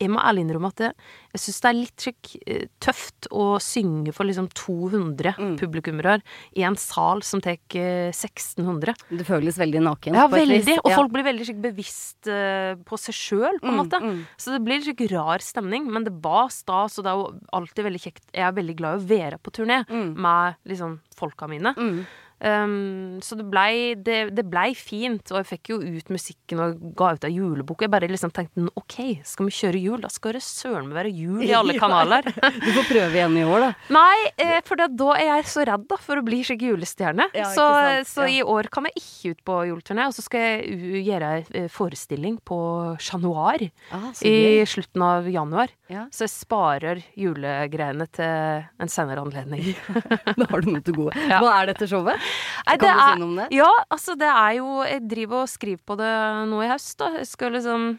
jeg 0.00 0.08
må 0.10 0.18
ærlig 0.24 0.42
innrømme 0.46 0.70
at 0.72 0.80
jeg, 0.86 0.94
jeg 1.34 1.40
syns 1.44 1.60
det 1.60 1.68
er 1.70 1.76
litt 1.78 2.06
eh, 2.46 2.64
tøft 2.80 3.28
å 3.30 3.44
synge 3.60 4.14
for 4.16 4.24
liksom 4.24 4.48
200 4.56 5.34
Mm. 5.40 5.56
publikummere 5.60 6.20
i 6.56 6.62
en 6.66 6.76
sal 6.80 7.20
som 7.22 7.40
tar 7.44 7.58
eh, 7.76 8.08
1600. 8.10 8.94
Det 9.10 9.26
føles 9.28 9.58
veldig 9.60 9.82
naken. 9.84 10.14
Ja, 10.16 10.26
veldig. 10.32 10.78
Og 10.84 10.90
Ja. 10.90 10.96
folk 10.96 11.12
blir 11.12 11.24
veldig 11.24 11.60
bevisst 11.62 12.26
eh, 12.26 12.74
på 12.88 12.98
seg 12.98 13.14
sjøl, 13.14 13.60
på 13.60 13.68
en 13.68 13.76
Mm, 13.76 13.82
måte. 13.84 14.00
mm. 14.00 14.26
Så 14.40 14.52
det 14.56 14.64
blir 14.64 14.80
skikkelig 14.80 15.12
rar 15.12 15.38
stemning. 15.44 15.86
Men 15.90 16.04
det 16.04 16.14
var 16.22 16.48
stas, 16.48 16.98
og 16.98 17.04
det 17.04 17.10
er 17.12 17.18
jo 17.20 17.40
alltid 17.52 17.84
veldig 17.84 18.00
kjekt. 18.02 18.24
Jeg 18.32 18.42
er 18.48 18.52
veldig 18.56 18.76
glad 18.76 18.96
i 18.96 19.04
å 19.04 19.08
være 19.08 19.38
på 19.38 19.50
turné 19.52 19.84
Mm. 19.88 20.16
med 20.16 20.56
liksom 20.66 21.00
folka 21.14 21.46
mine. 21.48 21.74
Mm. 21.76 22.06
Um, 22.40 23.18
så 23.20 23.36
det 23.36 23.44
blei, 23.52 23.94
det, 24.00 24.30
det 24.32 24.46
ble 24.48 24.70
fint, 24.78 25.28
og 25.32 25.42
jeg 25.42 25.48
fikk 25.50 25.72
jo 25.74 25.78
ut 25.80 26.12
musikken 26.12 26.62
og 26.64 26.78
ga 26.96 27.12
ut 27.16 27.26
ei 27.28 27.34
julebok. 27.34 27.84
Jeg 27.84 27.92
bare 27.92 28.08
liksom 28.08 28.32
tenkte 28.32 28.64
OK, 28.80 28.96
skal 29.28 29.48
vi 29.48 29.56
kjøre 29.58 29.82
jul? 29.82 30.00
Da 30.00 30.08
skal 30.12 30.38
det 30.38 30.42
søren 30.46 30.88
meg 30.88 31.00
være 31.02 31.12
jul 31.12 31.44
i 31.44 31.52
alle 31.56 31.76
kanaler. 31.82 32.26
Du 32.60 32.70
får 32.76 32.88
prøve 32.88 33.16
igjen 33.16 33.36
i 33.40 33.44
år, 33.46 33.66
da. 33.66 33.70
Nei, 33.94 34.16
eh, 34.40 34.58
for 34.66 34.80
da, 34.80 34.88
er 35.16 35.26
jeg 35.26 35.46
så 35.52 35.64
redd 35.68 35.86
da 35.90 35.98
for 36.00 36.20
å 36.20 36.24
bli 36.24 36.40
slik 36.46 36.64
julestjerne. 36.64 37.28
Ja, 37.36 37.50
så 37.54 37.66
så 38.06 38.26
ja. 38.26 38.40
i 38.40 38.42
år 38.46 38.68
kan 38.72 38.86
jeg 38.88 39.00
ikke 39.00 39.34
ut 39.34 39.42
på 39.46 39.58
juleturné. 39.70 40.06
Og 40.08 40.16
så 40.16 40.24
skal 40.24 40.44
jeg 40.44 41.04
gjøre 41.06 41.30
ei 41.40 41.66
forestilling 41.72 42.38
på 42.46 42.60
Chat 43.00 43.22
Noir 43.22 43.68
Ah, 43.90 44.10
i 44.26 44.62
slutten 44.68 45.02
av 45.02 45.28
januar. 45.30 45.72
Ja. 45.90 46.06
Så 46.14 46.24
jeg 46.26 46.32
sparer 46.32 47.00
julegreiene 47.18 48.06
til 48.14 48.66
en 48.80 48.92
senere 48.92 49.24
anledning. 49.24 49.72
Da 50.40 50.46
har 50.48 50.62
du 50.62 50.70
noe 50.70 50.82
til 50.84 50.96
gode. 50.96 51.16
Hva 51.28 51.50
er 51.58 51.70
dette 51.72 51.88
showet? 51.90 52.29
Nei, 52.66 52.76
Kan 52.80 52.96
du 52.96 53.02
si 53.02 53.22
noe 53.22 53.28
om 53.28 53.38
det? 53.40 53.48
Ja, 53.56 53.70
altså 53.88 54.16
det 54.18 54.28
er 54.28 54.52
jo 54.58 54.80
Jeg 54.84 55.02
driver 55.10 55.42
og 55.44 55.50
skriver 55.50 55.82
på 55.86 55.96
det 56.00 56.12
nå 56.50 56.62
i 56.64 56.70
høst, 56.70 56.94
da. 57.00 57.10
Jeg 57.18 57.28
skal 57.30 57.54
liksom 57.56 57.90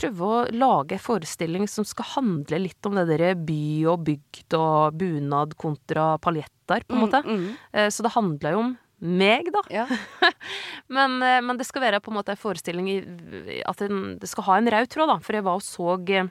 prøve 0.00 0.28
å 0.28 0.42
lage 0.54 0.96
en 0.96 1.02
forestilling 1.02 1.66
som 1.68 1.84
skal 1.84 2.06
handle 2.14 2.60
litt 2.62 2.86
om 2.88 2.96
det 2.96 3.08
derre 3.10 3.32
by 3.36 3.64
og 3.90 4.04
bygd 4.06 4.56
og 4.56 5.00
bunad 5.00 5.56
kontra 5.60 6.14
paljetter, 6.22 6.86
på 6.86 6.96
en 6.96 7.02
måte. 7.02 7.20
Mm, 7.26 7.42
mm. 7.74 7.90
Så 7.92 8.06
det 8.06 8.14
handler 8.14 8.54
jo 8.54 8.62
om 8.62 8.70
meg, 9.00 9.48
da. 9.52 9.62
ja. 9.72 9.86
Men, 10.96 11.20
eh, 11.24 11.40
men 11.40 11.56
det 11.56 11.64
skal 11.68 11.84
være 11.86 12.00
på 12.04 12.12
en 12.12 12.18
måte 12.18 12.34
en 12.34 12.40
forestilling 12.40 12.88
i 12.90 13.62
At 13.68 13.80
den, 13.80 14.18
det 14.20 14.28
skal 14.28 14.46
ha 14.48 14.58
en 14.58 14.68
rød 14.74 14.90
tråd, 14.92 15.08
da. 15.12 15.16
For 15.24 15.38
jeg 15.38 15.46
var 15.46 15.60
og 15.60 15.64
så 15.64 15.94
eh, 16.10 16.28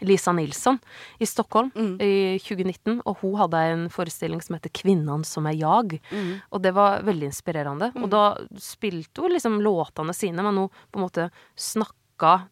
Lisa 0.00 0.32
Nilsson 0.32 0.78
i 1.18 1.26
Stockholm 1.26 1.70
Mm. 1.74 2.00
i 2.00 2.38
2019, 2.38 3.00
og 3.06 3.16
hun 3.22 3.36
hadde 3.36 3.56
en 3.72 3.88
forestilling 3.88 4.42
som 4.42 4.56
heter 4.56 4.70
'Kvinnan 4.70 5.24
som 5.24 5.46
er 5.46 5.54
jag'. 5.54 6.00
Mm. 6.10 6.40
Og 6.52 6.62
det 6.62 6.74
var 6.74 7.02
veldig 7.02 7.30
inspirerende. 7.32 7.92
Og 7.96 8.10
da 8.10 8.36
spilte 8.58 9.20
hun 9.22 9.30
liksom 9.32 9.60
låtene 9.60 10.14
sine, 10.14 10.42
men 10.42 10.56
hun 10.56 10.68
på 10.92 10.98
en 10.98 11.08
måte 11.08 11.30
snakka 11.56 11.96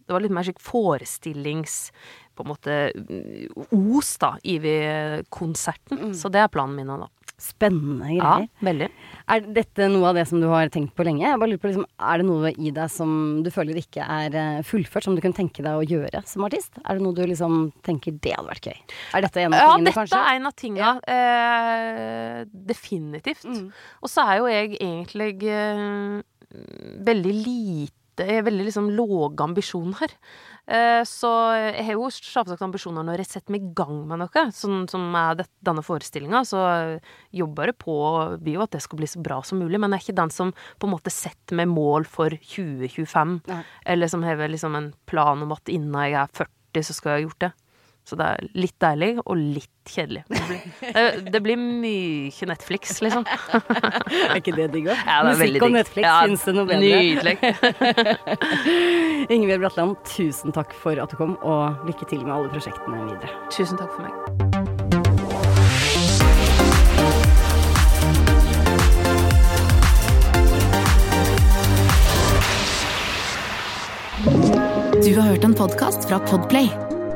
Det 0.07 0.13
var 0.13 0.21
litt 0.21 0.31
mer 0.31 0.43
slik 0.43 0.61
forestillings 0.61 1.91
på 2.37 2.45
en 2.45 2.49
måte 2.51 2.93
mm, 2.95 3.97
os, 3.97 4.19
da, 4.19 4.37
i 4.45 4.59
konserten. 5.31 6.13
Så 6.15 6.29
det 6.31 6.41
er 6.43 6.49
planen 6.49 6.77
min 6.77 6.87
nå, 6.87 6.99
da. 7.01 7.09
Spennende 7.45 8.09
Ja, 8.17 8.39
greier. 8.39 8.49
veldig. 8.65 8.89
Er 9.29 9.41
dette 9.57 9.89
noe 9.93 10.09
av 10.09 10.15
det 10.17 10.23
som 10.31 10.41
du 10.41 10.47
har 10.49 10.69
tenkt 10.73 10.95
på 10.97 11.05
lenge? 11.05 11.21
Jeg 11.27 11.39
bare 11.41 11.51
lurer 11.53 11.61
på, 11.61 11.69
liksom, 11.73 11.85
Er 12.01 12.19
det 12.23 12.27
noe 12.27 12.53
i 12.57 12.71
deg 12.73 12.91
som 12.91 13.43
du 13.45 13.51
føler 13.53 13.77
ikke 13.83 14.01
er 14.07 14.35
eh, 14.41 14.63
fullført, 14.65 15.05
som 15.05 15.15
du 15.17 15.21
kunne 15.21 15.37
tenke 15.37 15.61
deg 15.65 15.73
å 15.77 15.85
gjøre 15.85 16.23
som 16.27 16.45
artist? 16.49 16.79
Er 16.85 16.97
det 16.97 17.05
noe 17.05 17.13
du 17.17 17.23
liksom 17.27 17.73
tenker 17.85 18.17
det 18.25 18.33
hadde 18.37 18.49
vært 18.49 18.69
gøy? 18.71 18.79
Er 19.15 19.27
dette 19.27 19.43
en 19.45 19.53
av 19.53 19.61
Ja, 19.61 19.69
tingene, 19.75 19.85
dette 19.91 19.99
kanskje? 20.01 20.23
er 20.25 20.37
en 20.41 20.47
av 20.47 20.55
tinga. 20.57 20.93
Eh, 21.15 22.45
definitivt. 22.51 23.45
Mm. 23.45 23.67
Og 24.03 24.09
så 24.13 24.25
er 24.29 24.41
jo 24.41 24.49
jeg 24.51 24.79
egentlig 24.81 25.43
eh, 25.53 26.23
veldig 27.05 27.35
lite 27.45 27.93
Er 28.23 28.45
veldig 28.47 28.67
liksom 28.69 28.91
låge 28.95 29.43
ambisjoner. 29.43 30.13
Eh, 30.67 31.03
så 31.09 31.31
jeg 31.59 31.85
har 31.89 31.97
jo 31.97 32.07
selvsagt 32.15 32.63
ambisjoner 32.65 33.05
når 33.05 33.21
jeg 33.21 33.31
setter 33.33 33.55
meg 33.55 33.67
i 33.67 33.73
gang 33.77 34.05
med 34.09 34.23
noe, 34.23 34.45
sånn 34.55 34.87
som 34.91 35.09
er 35.19 35.41
det, 35.41 35.49
denne 35.67 35.83
forestillinga. 35.85 36.45
Så 36.47 36.61
jobber 37.35 37.73
jeg 37.73 37.79
på 37.83 37.97
vil 38.45 38.59
jo 38.59 38.65
at 38.65 38.77
det 38.77 38.85
skal 38.85 39.01
bli 39.03 39.11
så 39.11 39.25
bra 39.25 39.41
som 39.45 39.61
mulig, 39.63 39.81
men 39.83 39.93
jeg 39.93 40.01
er 40.01 40.07
ikke 40.07 40.21
den 40.23 40.35
som 40.35 40.55
på 40.55 40.89
en 40.89 40.95
måte 40.95 41.13
setter 41.15 41.59
meg 41.59 41.73
mål 41.73 42.07
for 42.09 42.33
2025. 42.55 43.37
Nei. 43.51 43.61
Eller 43.95 44.13
som 44.13 44.25
har 44.27 44.41
liksom 44.47 44.79
en 44.79 44.93
plan 45.11 45.43
om 45.43 45.57
at 45.57 45.73
innen 45.73 45.99
jeg 46.07 46.21
er 46.23 46.33
40, 46.45 46.87
så 46.87 46.97
skal 46.97 47.15
jeg 47.15 47.23
ha 47.23 47.27
gjort 47.29 47.45
det. 47.49 47.53
Så 48.05 48.19
det 48.21 48.25
er 48.35 48.49
litt 48.53 48.75
deilig 48.85 49.15
og 49.25 49.39
litt 49.41 49.71
kjedelig. 49.89 50.25
Det 50.29 50.41
blir, 50.45 50.61
det, 51.33 51.41
blir 51.45 51.57
mye 51.57 52.49
Netflix, 52.51 52.99
liksom. 53.01 53.25
Er 53.25 54.37
ikke 54.43 54.53
det 54.59 54.67
digg 54.75 54.91
òg? 54.93 54.99
Ja, 55.09 55.23
Musikk 55.25 55.57
og 55.57 55.71
digg. 55.71 55.77
Netflix, 55.79 56.05
Ja, 56.05 56.19
finnes 56.27 56.45
det 56.45 56.53
noe 56.59 56.69
bedre? 56.69 56.81
Nydelig. 56.85 57.37
Ingebjørg 59.35 59.65
Bratland, 59.65 59.97
tusen 60.13 60.53
takk 60.53 60.77
for 60.77 61.01
at 61.01 61.09
du 61.09 61.17
kom, 61.21 61.39
og 61.41 61.89
lykke 61.89 62.05
til 62.13 62.21
med 62.27 62.37
alle 62.37 62.53
prosjektene 62.53 63.09
videre. 63.09 63.33
Tusen 63.49 63.81
takk 63.81 63.89
for 63.97 64.05
meg. 64.05 64.13
Du 75.05 75.11
har 75.17 75.27
hørt 75.33 75.45
en 75.45 75.57
podkast 75.57 76.05
fra 76.09 76.21
Podplay. 76.29 76.69